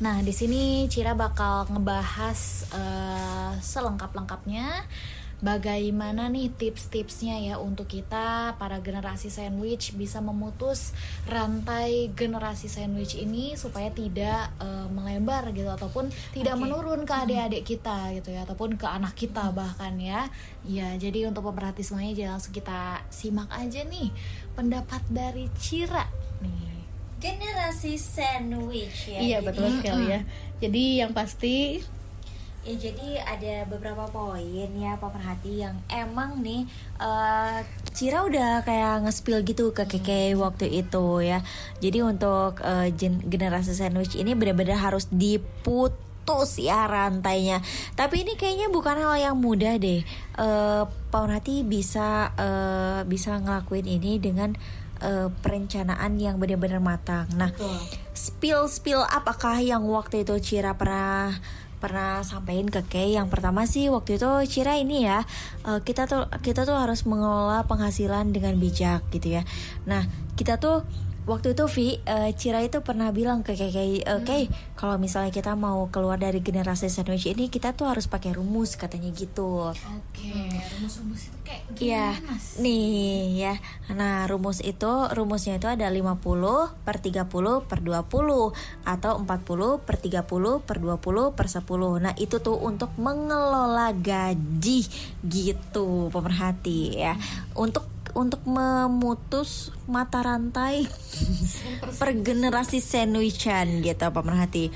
Nah, 0.00 0.24
di 0.24 0.32
sini 0.32 0.88
Cira 0.88 1.12
bakal 1.12 1.68
ngebahas 1.68 2.40
eh, 2.72 3.52
selengkap-lengkapnya 3.60 4.88
bagaimana 5.40 6.28
nih 6.28 6.52
tips-tipsnya 6.52 7.40
ya 7.40 7.56
untuk 7.56 7.88
kita 7.88 8.54
para 8.60 8.76
generasi 8.84 9.32
sandwich 9.32 9.96
bisa 9.96 10.20
memutus 10.20 10.92
rantai 11.24 12.12
generasi 12.12 12.68
sandwich 12.68 13.16
ini 13.16 13.56
supaya 13.56 13.88
tidak 13.88 14.52
eh, 14.60 14.86
melebar 14.92 15.50
gitu 15.56 15.72
ataupun 15.72 16.12
tidak 16.36 16.56
menurun 16.60 17.08
ke 17.08 17.14
adik-adik 17.16 17.64
kita 17.64 18.12
gitu 18.20 18.36
ya 18.36 18.44
ataupun 18.44 18.76
ke 18.76 18.86
anak 18.86 19.16
kita 19.16 19.50
bahkan 19.50 19.96
ya. 19.96 20.28
Ya, 20.68 20.92
jadi 21.00 21.32
untuk 21.32 21.48
pemerhati 21.48 21.80
semuanya 21.80 22.12
jangan 22.12 22.32
langsung 22.36 22.54
kita 22.54 23.00
simak 23.08 23.48
aja 23.48 23.80
nih 23.88 24.12
pendapat 24.52 25.00
dari 25.08 25.48
Cira 25.56 26.04
nih. 26.44 26.79
Generasi 27.20 27.94
sandwich 27.94 29.06
ya. 29.06 29.20
iya 29.20 29.38
Jadi- 29.38 29.46
betul 29.46 29.68
sekali 29.76 30.04
ya. 30.08 30.20
Jadi 30.58 30.82
yang 30.98 31.12
pasti 31.12 31.80
Ya 32.60 32.76
jadi 32.76 33.16
ada 33.24 33.64
beberapa 33.66 34.04
poin 34.04 34.44
ya 34.76 34.92
pemerhati 34.96 35.64
yang 35.64 35.80
emang 35.88 36.44
nih 36.44 36.68
eh, 37.00 37.58
Cira 37.90 38.20
udah 38.20 38.60
kayak 38.60 39.08
nge-spill 39.08 39.40
gitu 39.44 39.72
ke 39.72 39.88
Keke 39.88 40.36
waktu 40.36 40.68
itu 40.68 41.24
ya. 41.24 41.40
Jadi 41.80 42.04
untuk 42.04 42.60
eh, 42.60 42.92
gen- 42.92 43.24
generasi 43.24 43.72
sandwich 43.72 44.12
ini 44.12 44.36
benar-benar 44.36 44.76
harus 44.76 45.08
diputus 45.08 46.60
ya 46.60 46.84
rantainya. 46.84 47.64
Tapi 47.96 48.28
ini 48.28 48.36
kayaknya 48.36 48.68
bukan 48.68 49.00
hal 49.00 49.16
yang 49.16 49.36
mudah 49.40 49.80
deh. 49.80 50.04
Eh 50.36 50.82
pemerhati 51.08 51.64
bisa 51.64 52.28
eh, 52.36 53.00
bisa 53.08 53.40
ngelakuin 53.40 53.88
ini 53.88 54.20
dengan 54.20 54.52
eh, 55.00 55.28
perencanaan 55.42 56.16
yang 56.20 56.36
benar-benar 56.36 56.80
matang. 56.80 57.26
Nah, 57.36 57.50
spill 58.12 58.68
spill 58.68 59.02
apakah 59.04 59.58
yang 59.60 59.84
waktu 59.88 60.22
itu 60.22 60.36
Cira 60.40 60.76
pernah 60.76 61.34
pernah 61.80 62.20
sampaikan 62.20 62.68
ke 62.68 62.80
Kay? 62.86 63.16
Yang 63.16 63.28
pertama 63.32 63.64
sih 63.64 63.88
waktu 63.88 64.20
itu 64.20 64.30
Cira 64.48 64.76
ini 64.76 65.08
ya 65.08 65.24
eh, 65.64 65.80
kita 65.80 66.04
tuh 66.06 66.28
kita 66.44 66.68
tuh 66.68 66.76
harus 66.76 67.02
mengelola 67.08 67.64
penghasilan 67.64 68.32
dengan 68.32 68.56
bijak 68.60 69.04
gitu 69.12 69.40
ya. 69.40 69.42
Nah 69.88 70.04
kita 70.36 70.60
tuh 70.60 70.84
waktu 71.30 71.54
itu 71.54 71.64
Vi 71.70 71.88
eh, 72.02 72.34
Cira 72.34 72.58
itu 72.60 72.82
pernah 72.82 73.14
bilang 73.14 73.46
ke 73.46 73.54
Kay 73.54 73.70
Kay 73.70 73.90
eh, 74.02 74.20
Kay 74.26 74.50
kalau 74.74 74.98
misalnya 74.98 75.30
kita 75.30 75.54
mau 75.54 75.86
keluar 75.94 76.18
dari 76.18 76.42
generasi 76.42 76.90
sandwich 76.90 77.30
ini 77.30 77.46
kita 77.46 77.70
tuh 77.78 77.86
harus 77.86 78.10
pakai 78.10 78.34
rumus 78.34 78.74
katanya 78.74 79.14
gitu 79.14 79.70
Oke, 79.70 80.34
rumus-rumus 80.74 81.30
itu 81.30 81.38
kayak 81.46 81.62
Iya, 81.78 82.18
gimana 82.18 82.34
mas? 82.34 82.44
nih 82.58 82.90
ya. 83.38 83.54
Nah, 83.94 84.26
rumus 84.26 84.58
itu 84.60 84.90
rumusnya 85.14 85.56
itu 85.56 85.70
ada 85.70 85.86
50 85.86 86.18
per 86.82 86.96
30 86.98 87.62
per 87.64 87.78
20 87.78 88.52
atau 88.84 89.12
40 89.22 89.86
per 89.86 89.96
30 89.96 90.66
per 90.66 90.76
20 90.82 91.30
per 91.38 91.46
10. 91.46 92.02
Nah, 92.02 92.12
itu 92.18 92.36
tuh 92.42 92.58
untuk 92.58 92.90
mengelola 92.98 93.94
gaji 93.94 94.80
gitu, 95.24 96.10
pemerhati 96.10 96.98
ya. 96.98 97.14
Untuk 97.54 97.86
untuk 98.14 98.42
memutus 98.46 99.74
mata 99.90 100.22
rantai 100.24 100.86
per 101.98 102.16
generasi 102.20 102.78
sandwichan 102.82 103.82
gitu, 103.82 104.06
pemerhati. 104.10 104.70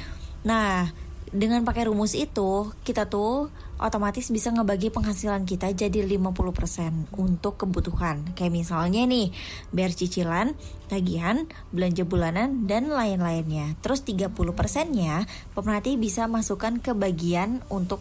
Nah, 0.45 0.91
dengan 1.35 1.67
pakai 1.67 1.91
rumus 1.91 2.15
itu 2.15 2.71
kita 2.87 3.11
tuh 3.11 3.51
otomatis 3.75 4.31
bisa 4.31 4.55
ngebagi 4.55 4.95
penghasilan 4.95 5.43
kita 5.43 5.75
jadi 5.75 6.07
50% 6.07 7.11
untuk 7.19 7.59
kebutuhan. 7.59 8.23
Kayak 8.39 8.55
misalnya 8.55 9.03
nih, 9.03 9.35
bayar 9.75 9.93
cicilan, 9.99 10.55
tagihan, 10.87 11.51
belanja 11.75 12.07
bulanan 12.07 12.71
dan 12.71 12.87
lain-lainnya. 12.87 13.75
Terus 13.83 14.07
30%-nya 14.07 15.27
pemerhati 15.59 15.99
bisa 15.99 16.31
masukkan 16.31 16.79
ke 16.79 16.95
bagian 16.95 17.67
untuk 17.67 17.99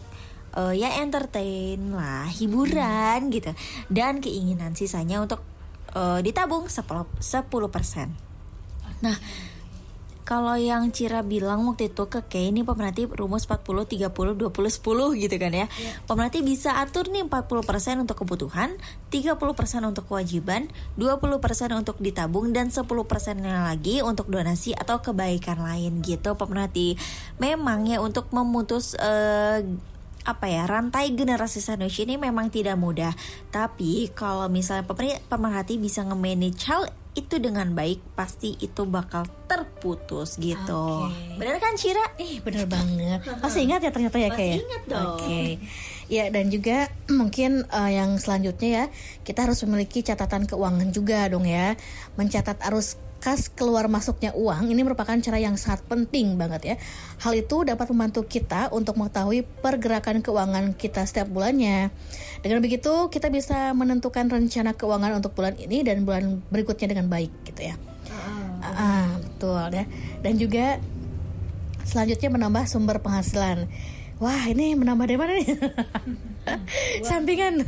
eh, 0.56 0.74
ya 0.78 1.02
entertain 1.02 1.80
lah, 1.92 2.26
hiburan 2.30 3.30
gitu. 3.30 3.52
Dan 3.90 4.22
keinginan 4.22 4.78
sisanya 4.78 5.20
untuk 5.20 5.42
eh, 5.94 6.20
ditabung 6.22 6.70
10%. 6.70 6.82
10%. 7.20 8.10
Nah, 9.04 9.18
kalau 10.24 10.56
yang 10.56 10.88
Cira 10.88 11.20
bilang 11.20 11.68
waktu 11.68 11.92
itu 11.92 12.08
ke 12.08 12.24
Kay 12.24 12.48
ini 12.48 12.64
pemerhati 12.64 13.04
rumus 13.04 13.44
40 13.44 14.08
30 14.08 14.08
20 14.08 14.48
10 14.48 15.20
gitu 15.20 15.36
kan 15.36 15.52
ya. 15.52 15.68
Pemerhati 16.08 16.40
bisa 16.40 16.80
atur 16.80 17.12
nih 17.12 17.28
40% 17.28 18.00
untuk 18.00 18.24
kebutuhan, 18.24 18.72
30% 19.12 19.84
untuk 19.84 20.08
kewajiban, 20.08 20.72
20% 20.96 21.76
untuk 21.76 22.00
ditabung 22.00 22.56
dan 22.56 22.72
10% 22.72 22.88
lagi 23.44 24.00
untuk 24.00 24.32
donasi 24.32 24.72
atau 24.72 25.04
kebaikan 25.04 25.60
lain 25.60 26.00
gitu 26.00 26.32
pemerhati. 26.40 26.96
Memang 27.36 27.84
ya 27.84 28.00
untuk 28.00 28.32
memutus 28.32 28.96
eh, 28.96 29.60
apa 30.24 30.48
ya 30.48 30.64
rantai 30.64 31.12
generasi 31.12 31.60
sandwich 31.60 32.00
ini 32.00 32.16
memang 32.16 32.48
tidak 32.48 32.80
mudah 32.80 33.12
tapi 33.52 34.08
kalau 34.16 34.48
misalnya 34.48 34.88
pemerhati, 35.28 35.76
bisa 35.76 36.00
nge-manage 36.04 36.64
hal 36.66 36.88
itu 37.14 37.38
dengan 37.38 37.70
baik 37.78 38.02
pasti 38.18 38.58
itu 38.58 38.82
bakal 38.90 39.22
terputus 39.46 40.34
gitu 40.34 41.06
Oke. 41.06 41.38
bener 41.38 41.62
kan 41.62 41.78
Cira? 41.78 42.02
Ih 42.18 42.42
bener 42.42 42.66
banget 42.66 43.22
Masih 43.38 43.70
ingat 43.70 43.86
ya 43.86 43.94
ternyata 43.94 44.18
ya 44.18 44.34
Masih 44.34 44.38
kayak 44.42 44.56
ingat 44.66 44.82
dong. 44.90 45.14
Oke 45.14 45.42
Ya 46.10 46.24
dan 46.34 46.50
juga 46.50 46.90
mungkin 47.22 47.70
eh, 47.70 47.90
yang 47.94 48.18
selanjutnya 48.18 48.70
ya 48.70 48.84
Kita 49.22 49.46
harus 49.46 49.62
memiliki 49.62 50.02
catatan 50.02 50.50
keuangan 50.50 50.90
juga 50.90 51.30
dong 51.30 51.46
ya 51.46 51.78
Mencatat 52.18 52.58
arus 52.66 52.98
kas 53.24 53.48
keluar 53.48 53.88
masuknya 53.88 54.36
uang 54.36 54.68
Ini 54.68 54.84
merupakan 54.84 55.16
cara 55.16 55.40
yang 55.40 55.56
sangat 55.56 55.80
penting 55.88 56.36
banget 56.36 56.76
ya 56.76 56.76
Hal 57.24 57.32
itu 57.32 57.64
dapat 57.64 57.88
membantu 57.88 58.28
kita 58.28 58.68
untuk 58.68 59.00
mengetahui 59.00 59.48
pergerakan 59.64 60.20
keuangan 60.20 60.76
kita 60.76 61.08
setiap 61.08 61.32
bulannya 61.32 61.88
Dengan 62.44 62.60
begitu 62.60 63.08
kita 63.08 63.32
bisa 63.32 63.72
menentukan 63.72 64.28
rencana 64.28 64.76
keuangan 64.76 65.24
untuk 65.24 65.32
bulan 65.32 65.56
ini 65.56 65.80
dan 65.80 66.04
bulan 66.04 66.44
berikutnya 66.52 66.92
dengan 66.92 67.08
baik 67.08 67.32
gitu 67.48 67.72
ya 67.72 67.80
Ah, 68.64 69.20
betul 69.20 69.60
ya. 69.76 69.84
Dan 70.24 70.40
juga 70.40 70.80
selanjutnya 71.84 72.32
menambah 72.32 72.64
sumber 72.64 72.96
penghasilan. 73.04 73.68
Wah, 74.22 74.48
ini 74.48 74.72
menambah 74.72 75.04
dari 75.04 75.18
mana 75.20 75.32
nih? 75.36 75.48
Sampingan. 77.08 77.60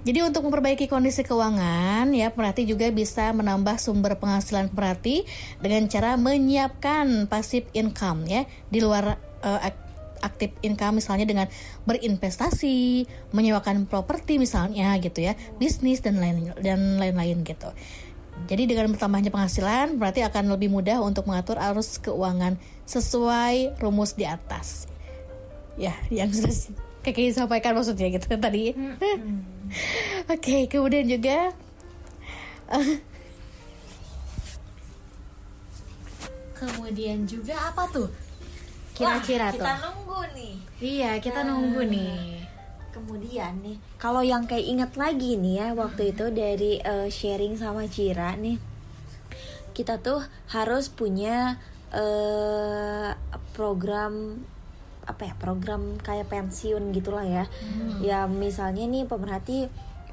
Jadi 0.00 0.24
untuk 0.24 0.48
memperbaiki 0.48 0.88
kondisi 0.88 1.20
keuangan 1.20 2.08
ya, 2.16 2.32
pemerhati 2.32 2.64
juga 2.64 2.88
bisa 2.88 3.36
menambah 3.36 3.76
sumber 3.76 4.16
penghasilan 4.16 4.72
pemerhati 4.72 5.28
dengan 5.60 5.84
cara 5.92 6.16
menyiapkan 6.16 7.28
passive 7.28 7.68
income 7.76 8.24
ya 8.24 8.48
di 8.72 8.80
luar 8.80 9.20
ak- 9.44 9.88
aktif 10.24 10.56
income 10.64 11.04
misalnya 11.04 11.28
dengan 11.28 11.46
berinvestasi, 11.84 13.04
menyewakan 13.36 13.84
properti 13.84 14.40
misalnya 14.40 14.96
gitu 15.00 15.20
ya, 15.20 15.36
bisnis 15.60 16.00
dan 16.00 16.16
lain 16.16 16.52
dan 16.60 16.96
lain-lain 16.96 17.44
gitu. 17.44 17.68
Jadi 18.48 18.72
dengan 18.72 18.88
bertambahnya 18.96 19.28
penghasilan 19.28 20.00
berarti 20.00 20.24
akan 20.24 20.48
lebih 20.56 20.72
mudah 20.72 21.04
untuk 21.04 21.28
mengatur 21.28 21.60
arus 21.60 22.00
keuangan 22.00 22.56
sesuai 22.88 23.76
rumus 23.76 24.16
di 24.16 24.24
atas. 24.24 24.88
Ya, 25.76 25.92
yang 26.08 26.32
sudah 26.32 26.52
kakek 27.00 27.32
sampaikan 27.32 27.72
maksudnya 27.76 28.12
gitu 28.12 28.26
kan 28.28 28.40
tadi. 28.40 28.76
Oke, 30.32 30.66
kemudian 30.68 31.06
juga 31.06 31.54
Kemudian 36.54 37.24
juga 37.24 37.56
apa 37.72 37.88
tuh? 37.88 38.08
Kira-kira 38.92 39.48
Wah, 39.48 39.52
tuh. 39.56 39.64
kita 39.64 39.72
nunggu 39.80 40.20
nih 40.36 40.54
Iya, 40.80 41.10
kita 41.20 41.40
nunggu 41.44 41.82
nih. 41.88 42.44
Kemudian 42.90 43.52
nih, 43.64 43.76
kalau 43.96 44.20
yang 44.20 44.44
kayak 44.44 44.66
inget 44.66 44.92
lagi 44.98 45.38
nih 45.38 45.54
ya 45.62 45.68
waktu 45.72 46.10
itu 46.12 46.26
dari 46.34 46.82
eh, 46.82 47.08
sharing 47.08 47.54
sama 47.56 47.86
Cira 47.88 48.34
nih, 48.36 48.60
kita 49.72 50.02
tuh 50.02 50.20
harus 50.52 50.90
punya 50.90 51.56
eh 51.90 53.10
program 53.54 54.42
apa 55.10 55.26
ya 55.26 55.34
program 55.34 55.98
kayak 55.98 56.30
pensiun 56.30 56.94
gitulah 56.94 57.26
ya. 57.26 57.44
Ya 58.00 58.30
misalnya 58.30 58.86
nih 58.86 59.04
pemerhati 59.10 59.66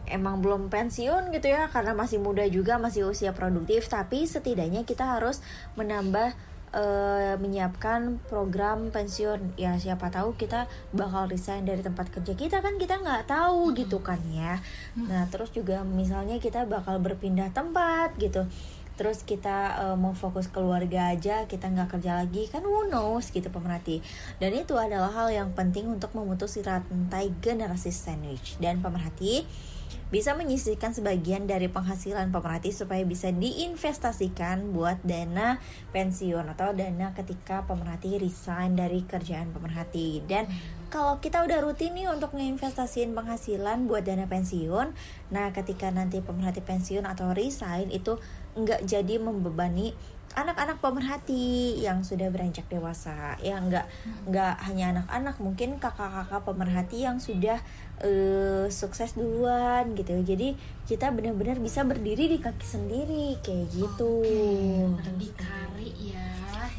emang 0.07 0.39
belum 0.39 0.71
pensiun 0.71 1.36
gitu 1.36 1.51
ya 1.51 1.67
karena 1.67 1.91
masih 1.91 2.17
muda 2.23 2.47
juga 2.47 2.79
masih 2.79 3.12
usia 3.12 3.36
produktif 3.36 3.91
tapi 3.91 4.23
setidaknya 4.23 4.88
kita 4.88 5.03
harus 5.03 5.43
menambah 5.75 6.31
eh, 6.73 7.36
menyiapkan 7.38 8.23
program 8.31 8.89
pensiun. 8.89 9.60
Ya 9.60 9.75
siapa 9.77 10.10
tahu 10.10 10.33
kita 10.39 10.65
bakal 10.95 11.29
resign 11.29 11.67
dari 11.67 11.83
tempat 11.86 12.10
kerja 12.10 12.33
kita 12.33 12.63
kan 12.63 12.79
kita 12.81 12.99
nggak 13.03 13.29
tahu 13.29 13.75
gitu 13.77 14.01
kan 14.01 14.19
ya. 14.31 14.60
Nah 14.97 15.29
terus 15.29 15.53
juga 15.53 15.83
misalnya 15.86 16.41
kita 16.41 16.65
bakal 16.65 16.97
berpindah 17.03 17.53
tempat 17.53 18.17
gitu 18.17 18.49
terus 18.97 19.21
kita 19.23 19.77
eh, 19.77 19.97
mau 19.97 20.17
fokus 20.17 20.49
keluarga 20.49 21.13
aja 21.13 21.45
kita 21.45 21.69
nggak 21.69 21.97
kerja 21.97 22.25
lagi 22.25 22.49
kan 22.49 22.65
who 22.65 22.89
knows 22.89 23.29
gitu 23.29 23.47
pemerhati. 23.53 24.01
Dan 24.41 24.57
itu 24.57 24.73
adalah 24.75 25.13
hal 25.13 25.29
yang 25.31 25.53
penting 25.53 25.88
untuk 25.88 26.12
memutus 26.17 26.57
rantai 26.60 27.31
generasi 27.39 27.93
sandwich. 27.93 28.57
Dan 28.57 28.81
pemerhati 28.81 29.45
bisa 30.07 30.31
menyisihkan 30.39 30.95
sebagian 30.95 31.51
dari 31.51 31.67
penghasilan 31.67 32.31
pemerhati 32.31 32.71
supaya 32.71 33.03
bisa 33.03 33.27
diinvestasikan 33.27 34.71
buat 34.71 35.03
dana 35.03 35.60
pensiun 35.91 36.47
atau 36.47 36.71
dana 36.71 37.12
ketika 37.12 37.67
pemerhati 37.67 38.15
resign 38.15 38.79
dari 38.79 39.03
kerjaan 39.03 39.51
pemerhati. 39.51 40.23
Dan 40.23 40.47
kalau 40.88 41.19
kita 41.19 41.43
udah 41.43 41.60
rutin 41.60 41.91
nih 41.91 42.07
untuk 42.07 42.31
ngeinvestasiin 42.31 43.12
penghasilan 43.12 43.91
buat 43.91 44.07
dana 44.07 44.23
pensiun 44.23 44.95
nah 45.27 45.51
ketika 45.51 45.91
nanti 45.91 46.23
pemerhati 46.23 46.63
pensiun 46.63 47.03
atau 47.03 47.36
resign 47.36 47.91
itu 47.91 48.15
nggak 48.57 48.89
jadi 48.89 49.15
membebani 49.21 49.93
anak-anak 50.38 50.78
pemerhati 50.78 51.82
yang 51.82 52.06
sudah 52.06 52.30
beranjak 52.30 52.69
dewasa. 52.69 53.34
Ya 53.41 53.58
nggak 53.58 53.86
nggak 54.30 54.56
hanya 54.69 54.86
anak-anak 54.93 55.36
mungkin 55.41 55.82
kakak-kakak 55.82 56.45
pemerhati 56.45 57.10
yang 57.10 57.17
sudah 57.17 57.58
eh, 58.06 58.69
sukses 58.69 59.17
duluan 59.17 59.97
gitu. 59.97 60.13
Jadi 60.21 60.54
kita 60.86 61.10
benar-benar 61.10 61.58
bisa 61.58 61.82
berdiri 61.82 62.30
di 62.30 62.38
kaki 62.38 62.65
sendiri 62.65 63.41
kayak 63.41 63.67
gitu. 63.73 64.21
Berdikari 65.02 66.13
ya. 66.13 66.38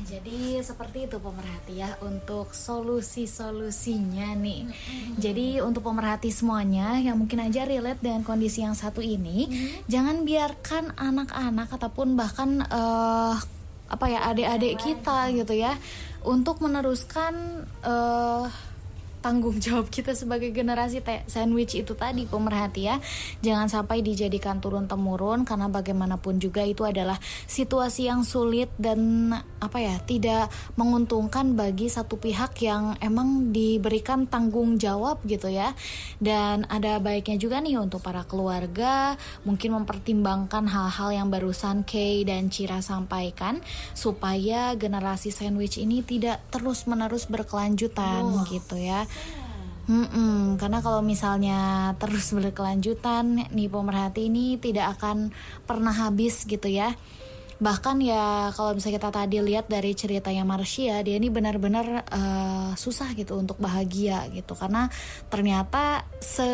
Jadi 0.08 0.56
seperti 0.64 1.04
itu 1.04 1.20
pemerhati 1.20 1.84
ya 1.84 1.92
untuk 2.00 2.56
solusi-solusinya 2.56 4.32
nih. 4.40 4.64
Jadi 5.20 5.60
untuk 5.60 5.84
pemerhati 5.84 6.32
semuanya 6.32 6.96
yang 6.96 7.20
mungkin 7.20 7.44
aja 7.44 7.68
relate 7.68 8.00
dengan 8.00 8.24
kondisi 8.24 8.64
yang 8.64 8.72
satu 8.72 9.04
ini, 9.04 9.50
jangan 9.84 10.24
biarkan 10.24 10.96
anak-anak 10.96 11.68
ataupun 11.76 12.16
bahkan 12.16 12.64
eh, 12.64 13.34
apa 13.88 14.04
ya 14.08 14.20
adik-adik 14.28 14.76
kita 14.80 15.32
gitu 15.32 15.56
ya 15.56 15.72
untuk 16.24 16.60
meneruskan 16.60 17.64
eh, 17.84 18.44
tanggung 19.18 19.58
jawab 19.64 19.90
kita 19.90 20.14
sebagai 20.14 20.54
generasi 20.54 21.02
te- 21.02 21.26
sandwich 21.26 21.74
itu 21.74 21.92
tadi 21.98 22.24
pemerhati 22.24 22.82
ya. 22.86 22.96
Jangan 23.42 23.66
sampai 23.66 24.00
dijadikan 24.00 24.62
turun 24.62 24.86
temurun 24.86 25.42
karena 25.42 25.66
bagaimanapun 25.66 26.38
juga 26.38 26.62
itu 26.62 26.86
adalah 26.86 27.18
situasi 27.50 28.06
yang 28.06 28.22
sulit 28.22 28.70
dan 28.78 29.30
apa 29.58 29.78
ya 29.82 29.98
tidak 30.06 30.48
menguntungkan 30.78 31.58
bagi 31.58 31.90
satu 31.90 32.16
pihak 32.16 32.54
yang 32.62 32.94
emang 33.02 33.50
diberikan 33.50 34.30
tanggung 34.30 34.78
jawab 34.78 35.18
gitu 35.26 35.50
ya. 35.50 35.74
Dan 36.22 36.62
ada 36.70 37.02
baiknya 37.02 37.36
juga 37.36 37.58
nih 37.58 37.78
untuk 37.82 38.00
para 38.00 38.22
keluarga 38.22 39.18
mungkin 39.42 39.82
mempertimbangkan 39.82 40.70
hal-hal 40.70 41.10
yang 41.10 41.28
barusan 41.28 41.82
Kay 41.82 42.22
dan 42.22 42.48
Cira 42.48 42.78
sampaikan 42.78 43.58
supaya 43.92 44.72
generasi 44.78 45.34
sandwich 45.34 45.82
ini 45.82 46.06
tidak 46.06 46.38
terus-menerus 46.54 47.26
berkelanjutan 47.26 48.46
gitu 48.46 48.78
ya 48.78 49.07
Mm-mm, 49.88 50.60
karena 50.60 50.84
kalau 50.84 51.00
misalnya 51.00 51.90
terus 51.96 52.36
berkelanjutan 52.36 53.48
nih 53.48 53.72
pemerhati 53.72 54.28
ini 54.28 54.60
tidak 54.60 55.00
akan 55.00 55.32
pernah 55.64 55.96
habis 55.96 56.44
gitu 56.44 56.68
ya. 56.68 56.92
Bahkan 57.58 57.96
ya 58.04 58.52
kalau 58.52 58.76
misalnya 58.76 59.00
kita 59.00 59.10
tadi 59.10 59.40
lihat 59.40 59.66
dari 59.66 59.96
ceritanya 59.96 60.44
Marsha 60.44 61.00
dia 61.00 61.16
ini 61.16 61.32
benar-benar 61.32 62.04
eh, 62.04 62.70
susah 62.76 63.16
gitu 63.16 63.40
untuk 63.40 63.56
bahagia 63.64 64.28
gitu. 64.28 64.52
Karena 64.52 64.92
ternyata 65.32 66.04
se 66.20 66.46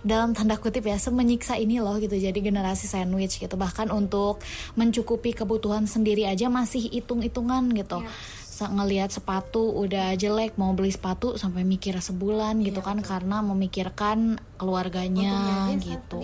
dalam 0.00 0.32
tanda 0.32 0.56
kutip 0.56 0.80
ya 0.88 0.96
semenyiksa 0.96 1.60
ini 1.60 1.76
loh 1.76 2.00
gitu 2.00 2.16
jadi 2.16 2.38
generasi 2.38 2.88
sandwich 2.88 3.36
gitu. 3.36 3.52
Bahkan 3.58 3.92
untuk 3.92 4.40
mencukupi 4.78 5.36
kebutuhan 5.36 5.84
sendiri 5.84 6.24
aja 6.24 6.48
masih 6.48 6.88
hitung-hitungan 6.88 7.68
gitu. 7.76 8.00
Sa- 8.00 8.39
ngelihat 8.68 9.08
sepatu 9.08 9.72
udah 9.72 10.12
jelek 10.12 10.58
mau 10.60 10.74
beli 10.74 10.92
sepatu 10.92 11.38
sampai 11.38 11.64
mikir 11.64 11.96
sebulan 11.96 12.60
gitu 12.60 12.82
kan 12.82 13.00
karena 13.00 13.40
memikirkan 13.40 14.36
keluarganya 14.60 15.70
gitu. 15.80 16.20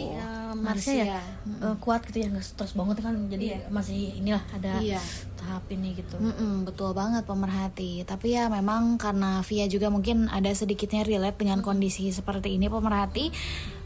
Marsha 0.57 0.93
ya 0.93 1.21
eh, 1.63 1.77
kuat 1.81 2.05
gitu 2.09 2.25
ya 2.25 2.29
nggak 2.33 2.45
stres 2.45 2.73
banget 2.73 3.01
kan 3.01 3.15
jadi 3.29 3.69
masih 3.69 4.21
inilah 4.21 4.43
ada 4.53 4.81
Iya. 4.81 5.01
Tahap 5.47 5.63
ini 5.71 5.95
gitu. 5.95 6.19
Mm-mm, 6.19 6.67
betul 6.67 6.91
banget 6.91 7.23
pemerhati. 7.23 8.03
Tapi 8.03 8.35
ya 8.35 8.51
memang 8.51 8.99
karena 8.99 9.47
Via 9.47 9.71
juga 9.71 9.87
mungkin 9.95 10.27
ada 10.27 10.51
sedikitnya 10.51 11.07
relate 11.07 11.39
dengan 11.39 11.63
kondisi 11.63 12.11
seperti 12.11 12.59
ini 12.59 12.67
pemerhati. 12.67 13.31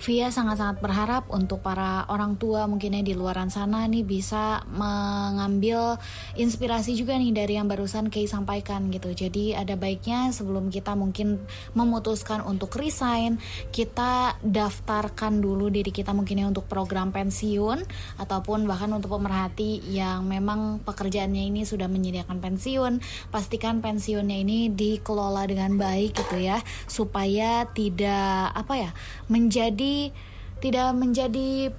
Via 0.01 0.33
sangat-sangat 0.33 0.81
berharap 0.81 1.29
untuk 1.29 1.61
para 1.61 2.09
orang 2.09 2.41
tua 2.41 2.65
mungkinnya 2.65 3.05
di 3.05 3.13
luaran 3.13 3.53
sana 3.53 3.85
nih 3.85 4.01
bisa 4.01 4.65
mengambil 4.73 6.01
inspirasi 6.41 6.97
juga 6.97 7.21
nih 7.21 7.37
dari 7.37 7.61
yang 7.61 7.69
barusan 7.69 8.09
Kay 8.09 8.25
sampaikan 8.25 8.89
gitu. 8.89 9.13
Jadi 9.13 9.53
ada 9.53 9.77
baiknya 9.77 10.33
sebelum 10.33 10.73
kita 10.73 10.97
mungkin 10.97 11.45
memutuskan 11.77 12.41
untuk 12.41 12.73
resign, 12.81 13.37
kita 13.69 14.41
daftarkan 14.41 15.45
dulu 15.45 15.69
diri 15.69 15.93
kita 15.93 16.17
mungkinnya 16.17 16.49
untuk 16.49 16.65
program 16.65 17.13
pensiun 17.13 17.85
ataupun 18.17 18.65
bahkan 18.65 18.89
untuk 18.97 19.13
pemerhati 19.21 19.85
yang 19.93 20.25
memang 20.25 20.81
pekerjaannya 20.81 21.50
ini 21.51 21.67
sudah 21.67 21.91
menyediakan 21.91 22.39
pensiun, 22.39 23.03
pastikan 23.35 23.83
pensiunnya 23.83 24.41
ini 24.41 24.71
dikelola 24.71 25.45
dengan 25.51 25.75
baik 25.75 26.15
gitu 26.15 26.39
ya, 26.39 26.63
supaya 26.87 27.67
tidak 27.75 28.55
apa 28.55 28.75
ya 28.79 28.91
menjadi 29.27 30.15
tidak 30.63 30.89
menjadi 30.95 31.75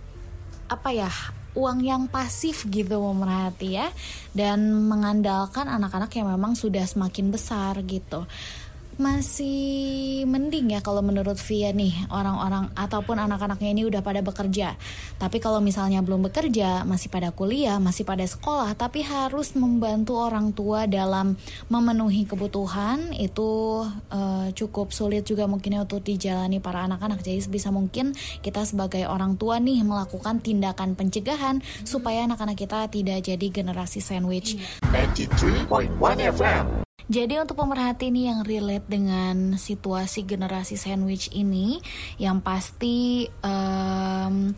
apa 0.67 0.89
ya 0.91 1.11
uang 1.51 1.83
yang 1.83 2.03
pasif 2.07 2.63
gitu 2.71 2.99
memerhati 2.99 3.75
ya 3.75 3.91
dan 4.31 4.71
mengandalkan 4.87 5.67
anak-anak 5.67 6.11
yang 6.15 6.31
memang 6.31 6.55
sudah 6.55 6.87
semakin 6.87 7.27
besar 7.27 7.75
gitu 7.83 8.23
masih 9.01 10.21
mending 10.29 10.77
ya 10.77 10.79
kalau 10.85 11.01
menurut 11.01 11.41
Via 11.49 11.73
nih 11.73 12.05
orang-orang 12.13 12.69
ataupun 12.77 13.17
anak-anaknya 13.17 13.69
ini 13.73 13.83
udah 13.89 14.05
pada 14.05 14.21
bekerja. 14.21 14.77
Tapi 15.17 15.41
kalau 15.41 15.57
misalnya 15.57 16.05
belum 16.05 16.29
bekerja, 16.29 16.85
masih 16.85 17.09
pada 17.09 17.33
kuliah, 17.33 17.81
masih 17.81 18.05
pada 18.05 18.21
sekolah, 18.21 18.77
tapi 18.77 19.01
harus 19.01 19.57
membantu 19.57 20.21
orang 20.21 20.53
tua 20.53 20.85
dalam 20.85 21.33
memenuhi 21.73 22.29
kebutuhan 22.29 23.09
itu 23.17 23.81
uh, 24.13 24.47
cukup 24.53 24.93
sulit 24.93 25.25
juga 25.25 25.49
mungkin 25.49 25.81
untuk 25.81 26.05
dijalani 26.05 26.61
para 26.61 26.85
anak-anak. 26.85 27.25
Jadi 27.25 27.41
sebisa 27.41 27.73
mungkin 27.73 28.13
kita 28.45 28.61
sebagai 28.69 29.09
orang 29.09 29.33
tua 29.41 29.57
nih 29.57 29.81
melakukan 29.81 30.37
tindakan 30.45 30.93
pencegahan 30.93 31.65
supaya 31.81 32.29
anak-anak 32.29 32.53
kita 32.53 32.85
tidak 32.93 33.25
jadi 33.25 33.47
generasi 33.49 33.97
sandwich. 33.97 34.61
93.1 34.85 36.37
FM. 36.37 36.90
Jadi 37.07 37.41
untuk 37.41 37.57
pemerhati 37.57 38.13
ini 38.13 38.29
yang 38.29 38.45
relate 38.45 38.85
dengan 38.85 39.57
situasi 39.57 40.27
generasi 40.27 40.77
sandwich 40.77 41.31
ini, 41.33 41.81
yang 42.21 42.43
pasti 42.43 43.25
um, 43.41 44.53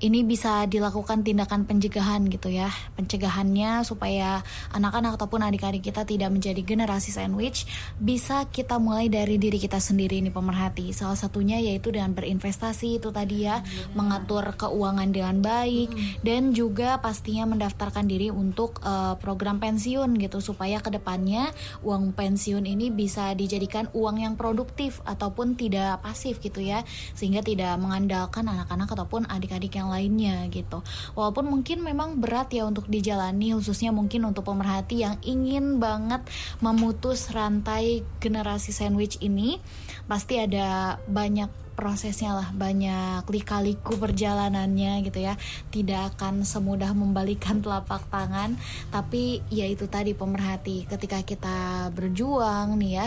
ini 0.00 0.24
bisa 0.24 0.64
dilakukan 0.64 1.20
tindakan 1.20 1.68
pencegahan 1.68 2.24
gitu 2.32 2.48
ya 2.48 2.72
pencegahannya 2.96 3.84
supaya 3.84 4.40
anak-anak 4.72 5.20
ataupun 5.20 5.44
adik-adik 5.44 5.92
kita 5.92 6.08
tidak 6.08 6.32
menjadi 6.32 6.64
generasi 6.64 7.12
sandwich 7.12 7.68
bisa 8.00 8.48
kita 8.48 8.80
mulai 8.80 9.12
dari 9.12 9.36
diri 9.36 9.60
kita 9.60 9.76
sendiri 9.76 10.24
ini 10.24 10.32
pemerhati 10.32 10.96
salah 10.96 11.20
satunya 11.20 11.60
yaitu 11.60 11.92
dengan 11.92 12.16
berinvestasi 12.16 12.96
itu 12.96 13.12
tadi 13.12 13.44
ya 13.44 13.60
hmm. 13.60 13.92
mengatur 13.92 14.56
keuangan 14.56 15.12
dengan 15.12 15.36
baik 15.44 15.92
hmm. 15.92 16.24
dan 16.24 16.56
juga 16.56 16.96
pastinya 17.04 17.44
mendaftarkan 17.52 18.08
diri 18.08 18.32
untuk 18.32 18.80
uh, 18.80 19.20
program 19.20 19.60
pensiun 19.60 20.16
gitu 20.16 20.40
supaya 20.40 20.80
ke 20.80 20.88
depannya 20.88 21.52
uang 21.84 22.16
pensiun 22.16 22.64
ini 22.64 22.88
bisa 22.88 23.36
dijadikan 23.36 23.92
uang 23.92 24.24
yang 24.24 24.34
produktif 24.40 25.04
ataupun 25.04 25.60
tidak 25.60 26.00
pasif 26.00 26.40
gitu 26.40 26.64
ya 26.64 26.80
sehingga 27.12 27.44
tidak 27.44 27.76
mengandalkan 27.76 28.48
anak-anak 28.48 28.88
ataupun 28.96 29.28
adik-adik 29.28 29.76
yang 29.76 29.89
lainnya 29.90 30.46
gitu. 30.48 30.80
Walaupun 31.18 31.50
mungkin 31.50 31.82
memang 31.82 32.22
berat 32.22 32.54
ya 32.54 32.64
untuk 32.64 32.86
dijalani 32.86 33.52
khususnya 33.58 33.90
mungkin 33.90 34.30
untuk 34.30 34.46
pemerhati 34.46 35.02
yang 35.02 35.18
ingin 35.26 35.82
banget 35.82 36.22
memutus 36.62 37.28
rantai 37.34 38.06
generasi 38.22 38.70
sandwich 38.70 39.18
ini 39.18 39.58
pasti 40.06 40.38
ada 40.38 40.96
banyak 41.10 41.50
prosesnya 41.80 42.36
lah 42.36 42.48
banyak 42.52 43.24
lika-liku 43.24 43.96
perjalanannya 43.96 45.00
gitu 45.08 45.24
ya. 45.24 45.40
Tidak 45.72 46.14
akan 46.14 46.44
semudah 46.44 46.92
membalikan 46.92 47.58
telapak 47.64 48.04
tangan. 48.12 48.60
Tapi 48.92 49.40
ya 49.48 49.64
itu 49.64 49.88
tadi 49.88 50.12
pemerhati 50.12 50.84
ketika 50.84 51.24
kita 51.24 51.88
berjuang 51.96 52.76
nih 52.76 52.92
ya 52.92 53.06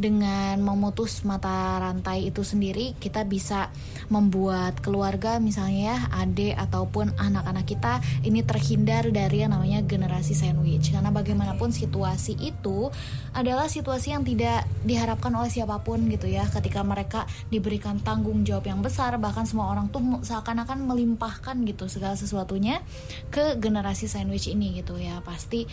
dengan 0.00 0.56
memutus 0.64 1.20
mata 1.28 1.76
rantai 1.84 2.32
itu 2.32 2.40
sendiri 2.40 2.96
kita 2.96 3.28
bisa 3.28 3.68
membuat 4.08 4.80
keluarga 4.80 5.36
misalnya 5.36 5.92
ya 5.92 5.98
adik 6.24 6.56
ataupun 6.56 7.12
anak-anak 7.20 7.68
kita 7.68 8.00
ini 8.24 8.40
terhindar 8.40 9.12
dari 9.12 9.44
yang 9.44 9.52
namanya 9.52 9.84
generasi 9.84 10.32
sandwich. 10.32 10.88
Karena 10.88 11.12
bagaimanapun 11.12 11.68
situasi 11.76 12.40
itu 12.40 12.88
adalah 13.36 13.68
situasi 13.68 14.16
yang 14.16 14.24
tidak 14.24 14.64
diharapkan 14.86 15.34
oleh 15.36 15.52
siapa 15.52 15.76
pun 15.84 16.08
gitu 16.08 16.24
ya. 16.24 16.48
Ketika 16.48 16.80
mereka 16.80 17.28
diberikan 17.52 18.00
tanggung 18.00 18.13
jawab 18.22 18.64
yang 18.68 18.80
besar 18.84 19.16
bahkan 19.18 19.48
semua 19.48 19.72
orang 19.72 19.90
tuh 19.90 20.02
seakan-akan 20.22 20.84
melimpahkan 20.86 21.56
gitu 21.66 21.90
segala 21.90 22.14
sesuatunya 22.14 22.84
ke 23.32 23.58
generasi 23.58 24.06
sandwich 24.06 24.46
ini 24.46 24.78
gitu 24.78 24.94
ya 25.00 25.18
pasti 25.24 25.66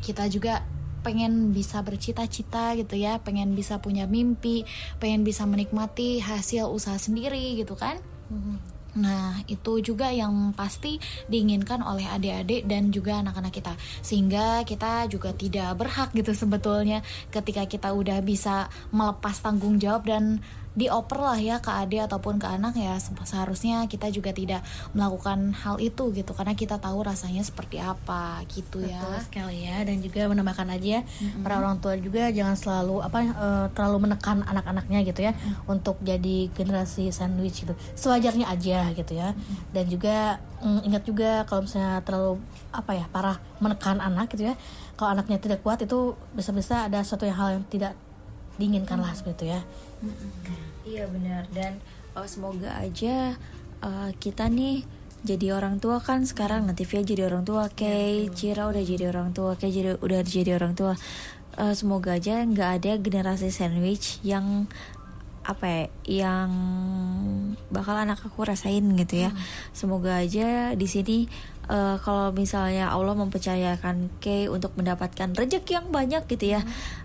kita 0.00 0.26
juga 0.32 0.64
pengen 1.00 1.52
bisa 1.56 1.80
bercita-cita 1.80 2.76
gitu 2.76 2.96
ya 2.96 3.20
pengen 3.20 3.56
bisa 3.56 3.80
punya 3.80 4.04
mimpi 4.04 4.64
pengen 5.00 5.24
bisa 5.24 5.48
menikmati 5.48 6.20
hasil 6.20 6.68
usaha 6.68 6.96
sendiri 7.00 7.56
gitu 7.56 7.76
kan 7.76 7.96
mm-hmm. 8.28 8.80
Nah, 8.98 9.38
itu 9.46 9.78
juga 9.78 10.10
yang 10.10 10.50
pasti 10.50 10.98
diinginkan 11.30 11.78
oleh 11.86 12.10
adik-adik 12.10 12.66
dan 12.66 12.90
juga 12.90 13.22
anak-anak 13.22 13.54
kita. 13.54 13.74
Sehingga 14.02 14.66
kita 14.66 15.06
juga 15.06 15.30
tidak 15.30 15.78
berhak 15.78 16.10
gitu 16.10 16.34
sebetulnya 16.34 17.06
ketika 17.30 17.70
kita 17.70 17.94
udah 17.94 18.18
bisa 18.18 18.66
melepas 18.90 19.38
tanggung 19.38 19.78
jawab 19.78 20.10
dan 20.10 20.42
dioper 20.70 21.18
lah 21.18 21.38
ya 21.38 21.58
ke 21.58 21.66
adik 21.66 22.06
ataupun 22.06 22.38
ke 22.38 22.46
anak 22.46 22.78
ya 22.78 22.94
seharusnya 23.26 23.90
kita 23.90 24.06
juga 24.14 24.30
tidak 24.30 24.62
melakukan 24.94 25.50
hal 25.50 25.82
itu 25.82 26.14
gitu 26.14 26.30
karena 26.30 26.54
kita 26.54 26.78
tahu 26.78 27.02
rasanya 27.02 27.42
seperti 27.42 27.82
apa 27.82 28.46
gitu 28.46 28.86
ya. 28.86 29.02
Betul 29.02 29.10
ya 29.10 29.20
sekali 29.26 29.58
ya 29.66 29.76
dan 29.82 29.98
juga 29.98 30.30
menambahkan 30.30 30.68
aja 30.70 31.02
mm-hmm. 31.02 31.42
para 31.42 31.54
orang 31.58 31.82
tua 31.82 31.98
juga 31.98 32.30
jangan 32.30 32.54
selalu 32.54 33.02
apa 33.02 33.18
uh, 33.34 33.66
terlalu 33.74 34.06
menekan 34.06 34.46
anak-anaknya 34.46 34.98
gitu 35.10 35.20
ya 35.26 35.32
mm-hmm. 35.34 35.72
untuk 35.74 35.98
jadi 36.06 36.38
generasi 36.54 37.10
sandwich 37.10 37.66
gitu 37.66 37.74
sewajarnya 37.98 38.46
aja 38.46 38.94
gitu 38.94 39.12
ya 39.18 39.34
mm-hmm. 39.34 39.74
dan 39.74 39.84
juga 39.90 40.16
mm, 40.62 40.80
ingat 40.86 41.02
juga 41.02 41.30
kalau 41.50 41.66
misalnya 41.66 41.98
terlalu 42.06 42.38
apa 42.70 42.92
ya 42.94 43.06
parah 43.10 43.42
menekan 43.58 43.98
anak 43.98 44.30
gitu 44.30 44.46
ya 44.50 44.54
kalau 44.94 45.18
anaknya 45.18 45.42
tidak 45.42 45.66
kuat 45.66 45.82
itu 45.82 46.14
bisa-bisa 46.30 46.86
ada 46.86 47.02
suatu 47.02 47.26
hal 47.26 47.58
yang 47.58 47.64
tidak 47.66 47.98
diinginkan 48.60 49.00
lah 49.00 49.10
seperti 49.16 49.48
itu 49.48 49.56
ya 49.56 49.60
iya 50.84 51.04
benar. 51.08 51.46
Dan 51.52 51.80
uh, 52.16 52.26
semoga 52.28 52.76
aja 52.80 53.36
uh, 53.84 54.10
kita 54.16 54.48
nih 54.48 54.84
jadi 55.20 55.52
orang 55.52 55.84
tua 55.84 56.00
kan 56.00 56.24
sekarang 56.24 56.64
nanti 56.64 56.88
Via 56.88 57.04
jadi 57.04 57.28
orang 57.28 57.44
tua. 57.44 57.68
Kayak 57.68 58.32
Cira 58.36 58.64
udah 58.68 58.82
jadi 58.82 59.04
orang 59.12 59.36
tua. 59.36 59.56
Kayak 59.60 59.72
jadi 59.76 59.90
udah 60.00 60.20
jadi 60.24 60.50
orang 60.56 60.72
tua. 60.72 60.96
Uh, 61.60 61.74
semoga 61.76 62.16
aja 62.16 62.40
nggak 62.46 62.70
ada 62.80 62.92
generasi 62.96 63.52
sandwich 63.52 64.22
yang 64.24 64.70
apa 65.40 65.66
ya 65.66 65.84
yang 66.04 66.50
bakal 67.72 67.96
anak 67.96 68.20
aku 68.24 68.44
rasain 68.44 68.84
gitu 68.96 69.28
ya. 69.28 69.30
Hmm. 69.32 69.40
Semoga 69.76 70.20
aja 70.20 70.72
di 70.72 70.86
sini 70.88 71.28
uh, 71.70 71.96
kalau 72.02 72.34
misalnya 72.34 72.90
Allah 72.90 73.14
mempercayakan 73.14 74.10
Kay 74.18 74.50
untuk 74.50 74.74
mendapatkan 74.74 75.30
rezeki 75.30 75.78
yang 75.78 75.88
banyak 75.94 76.26
gitu 76.26 76.58
ya, 76.58 76.60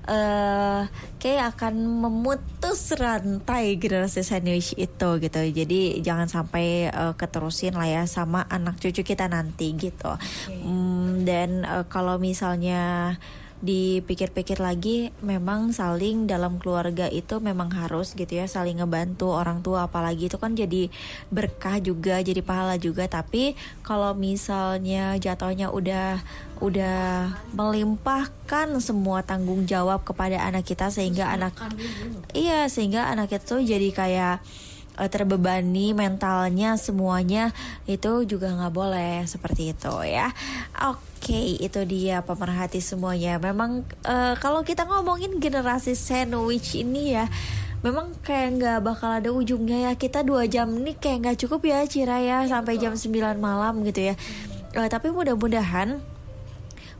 uh, 0.10 0.90
Kay 1.22 1.38
akan 1.38 1.86
memutus 1.86 2.90
rantai 2.98 3.78
generasi 3.78 4.26
sandwich 4.26 4.74
itu 4.76 5.10
gitu. 5.22 5.42
Jadi 5.46 6.02
jangan 6.02 6.26
sampai 6.26 6.90
uh, 6.90 7.14
keterusin 7.14 7.78
lah 7.78 7.86
ya 7.86 8.04
sama 8.10 8.50
anak 8.50 8.82
cucu 8.82 9.06
kita 9.06 9.30
nanti 9.30 9.78
gitu. 9.78 10.18
Okay. 10.18 10.66
Um, 10.66 11.24
dan 11.24 11.64
uh, 11.64 11.86
kalau 11.86 12.18
misalnya 12.18 13.16
dipikir-pikir 13.64 14.60
lagi 14.60 15.16
memang 15.24 15.72
saling 15.72 16.28
dalam 16.28 16.60
keluarga 16.60 17.08
itu 17.08 17.40
memang 17.40 17.72
harus 17.72 18.12
gitu 18.12 18.28
ya 18.28 18.48
saling 18.52 18.84
ngebantu 18.84 19.32
orang 19.32 19.64
tua. 19.64 19.88
Apalagi 19.88 20.28
itu 20.28 20.36
kan 20.36 20.58
jadi 20.58 20.92
berkah 21.32 21.80
juga 21.80 22.20
jadi 22.20 22.44
pahala 22.44 22.76
juga. 22.76 23.08
Tapi 23.08 23.56
kalau 23.86 24.12
misalnya 24.12 25.16
jatuhnya 25.16 25.72
udah 25.72 26.20
udah 26.64 27.36
melimpahkan 27.52 28.80
semua 28.80 29.24
tanggung 29.24 29.68
jawab 29.68 30.08
kepada 30.08 30.40
anak 30.40 30.64
kita 30.64 30.88
sehingga 30.88 31.28
anak 31.28 31.52
iya 32.32 32.72
sehingga 32.72 33.12
anak 33.12 33.36
itu 33.36 33.60
jadi 33.60 33.90
kayak 33.92 34.36
uh, 34.98 35.10
terbebani 35.12 35.92
mentalnya 35.92 36.80
semuanya 36.80 37.52
itu 37.86 38.24
juga 38.24 38.52
nggak 38.56 38.74
boleh 38.74 39.16
seperti 39.28 39.76
itu 39.76 39.94
ya. 40.08 40.32
Oke 40.92 41.00
okay, 41.32 41.48
itu 41.60 41.82
dia 41.88 42.24
pemerhati 42.24 42.80
semuanya. 42.80 43.38
Memang 43.40 43.84
uh, 44.08 44.34
kalau 44.40 44.64
kita 44.64 44.88
ngomongin 44.88 45.38
generasi 45.40 45.94
sandwich 45.94 46.80
ini 46.80 47.16
ya 47.16 47.28
memang 47.86 48.18
kayak 48.26 48.50
nggak 48.58 48.80
bakal 48.82 49.10
ada 49.14 49.30
ujungnya 49.30 49.92
ya. 49.92 49.94
Kita 49.94 50.26
dua 50.26 50.50
jam 50.50 50.72
nih 50.72 50.98
kayak 50.98 51.18
nggak 51.22 51.38
cukup 51.46 51.62
ya 51.68 51.86
Cira 51.86 52.18
ya 52.24 52.48
sampai 52.50 52.82
jam 52.82 52.98
9 52.98 53.38
malam 53.38 53.84
gitu 53.86 54.12
ya. 54.12 54.16
Uh, 54.76 54.90
tapi 54.90 55.14
mudah-mudahan 55.14 56.15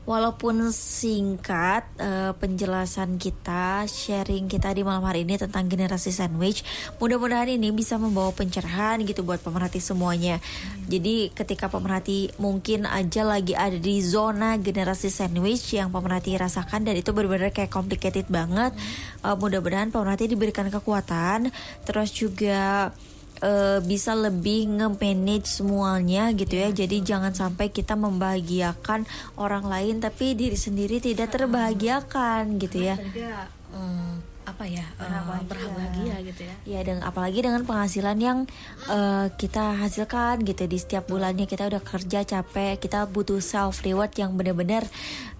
Walaupun 0.06 0.70
singkat 0.70 1.82
uh, 1.98 2.30
penjelasan 2.38 3.18
kita, 3.18 3.90
sharing 3.90 4.46
kita 4.46 4.70
di 4.70 4.86
malam 4.86 5.02
hari 5.02 5.26
ini 5.26 5.34
tentang 5.34 5.66
generasi 5.66 6.14
sandwich, 6.14 6.62
mudah-mudahan 7.02 7.50
ini 7.50 7.74
bisa 7.74 7.98
membawa 7.98 8.30
pencerahan 8.30 9.02
gitu 9.02 9.26
buat 9.26 9.42
pemerhati 9.42 9.82
semuanya. 9.82 10.38
Jadi 10.86 11.34
ketika 11.34 11.66
pemerhati 11.66 12.30
mungkin 12.38 12.86
aja 12.86 13.26
lagi 13.26 13.58
ada 13.58 13.74
di 13.74 13.98
zona 13.98 14.54
generasi 14.62 15.10
sandwich 15.10 15.74
yang 15.74 15.90
pemerhati 15.90 16.38
rasakan 16.38 16.86
dan 16.86 16.94
itu 16.94 17.10
benar-benar 17.10 17.50
kayak 17.50 17.74
complicated 17.74 18.30
banget, 18.30 18.78
uh, 19.26 19.34
mudah-mudahan 19.34 19.90
pemerhati 19.90 20.30
diberikan 20.30 20.70
kekuatan, 20.70 21.50
terus 21.82 22.14
juga 22.14 22.94
eh, 23.42 23.78
bisa 23.84 24.12
lebih 24.16 24.80
nge-manage 24.80 25.48
semuanya 25.48 26.32
gitu 26.32 26.54
ya. 26.56 26.68
Jadi 26.72 27.02
jangan 27.02 27.32
sampai 27.32 27.72
kita 27.72 27.94
membahagiakan 27.98 29.04
orang 29.36 29.64
lain 29.66 30.00
tapi 30.00 30.36
diri 30.36 30.56
sendiri 30.56 31.00
tidak 31.00 31.32
terbahagiakan 31.32 32.60
gitu 32.60 32.86
ya. 32.86 32.96
hmm, 33.74 34.12
apa 34.46 34.64
ya? 34.64 34.86
Eh, 35.02 35.42
berbahagia 35.44 36.16
gitu 36.22 36.42
ya. 36.46 36.54
Ya 36.64 36.80
dan 36.86 37.02
apalagi 37.02 37.42
dengan 37.42 37.66
penghasilan 37.66 38.18
yang 38.22 38.38
eh, 38.88 39.26
kita 39.34 39.80
hasilkan 39.84 40.46
gitu. 40.46 40.64
Di 40.64 40.78
setiap 40.78 41.10
bulannya 41.10 41.44
kita 41.44 41.68
udah 41.68 41.82
kerja 41.82 42.22
capek, 42.22 42.78
kita 42.78 43.04
butuh 43.10 43.42
self 43.42 43.82
reward 43.82 44.14
yang 44.16 44.32
benar-benar 44.38 44.86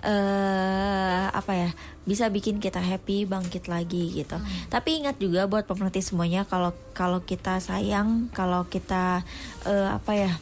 eh 0.06 1.24
apa 1.32 1.52
ya 1.56 1.70
bisa 2.06 2.30
bikin 2.30 2.62
kita 2.62 2.78
happy 2.78 3.26
bangkit 3.26 3.66
lagi 3.66 4.14
gitu. 4.14 4.38
Tapi 4.70 5.02
ingat 5.02 5.18
juga 5.18 5.50
buat 5.50 5.66
pemerhati 5.66 6.00
semuanya 6.00 6.46
kalau 6.46 6.72
kalau 6.94 7.20
kita 7.26 7.58
sayang, 7.58 8.30
kalau 8.30 8.64
kita 8.70 9.26
eh, 9.66 9.90
apa 9.90 10.12
ya 10.14 10.32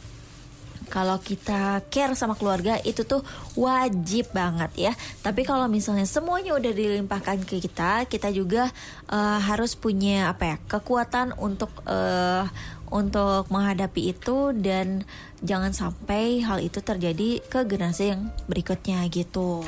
kalau 0.85 1.17
kita 1.17 1.81
care 1.89 2.13
sama 2.13 2.37
keluarga 2.37 2.77
itu 2.85 3.01
tuh 3.03 3.25
wajib 3.57 4.29
banget 4.31 4.71
ya. 4.89 4.93
Tapi 5.25 5.41
kalau 5.41 5.65
misalnya 5.65 6.05
semuanya 6.05 6.53
udah 6.53 6.71
dilimpahkan 6.71 7.41
ke 7.49 7.57
kita, 7.57 8.05
kita 8.05 8.29
juga 8.29 8.69
eh, 9.09 9.39
harus 9.41 9.73
punya 9.73 10.29
apa 10.29 10.55
ya 10.55 10.57
kekuatan 10.69 11.33
untuk 11.41 11.73
eh, 11.89 12.45
untuk 12.93 13.49
menghadapi 13.49 14.13
itu 14.13 14.53
dan 14.53 15.01
jangan 15.41 15.73
sampai 15.73 16.45
hal 16.45 16.61
itu 16.61 16.79
terjadi 16.85 17.41
ke 17.41 17.65
generasi 17.65 18.13
yang 18.13 18.29
berikutnya 18.45 19.01
gitu. 19.09 19.65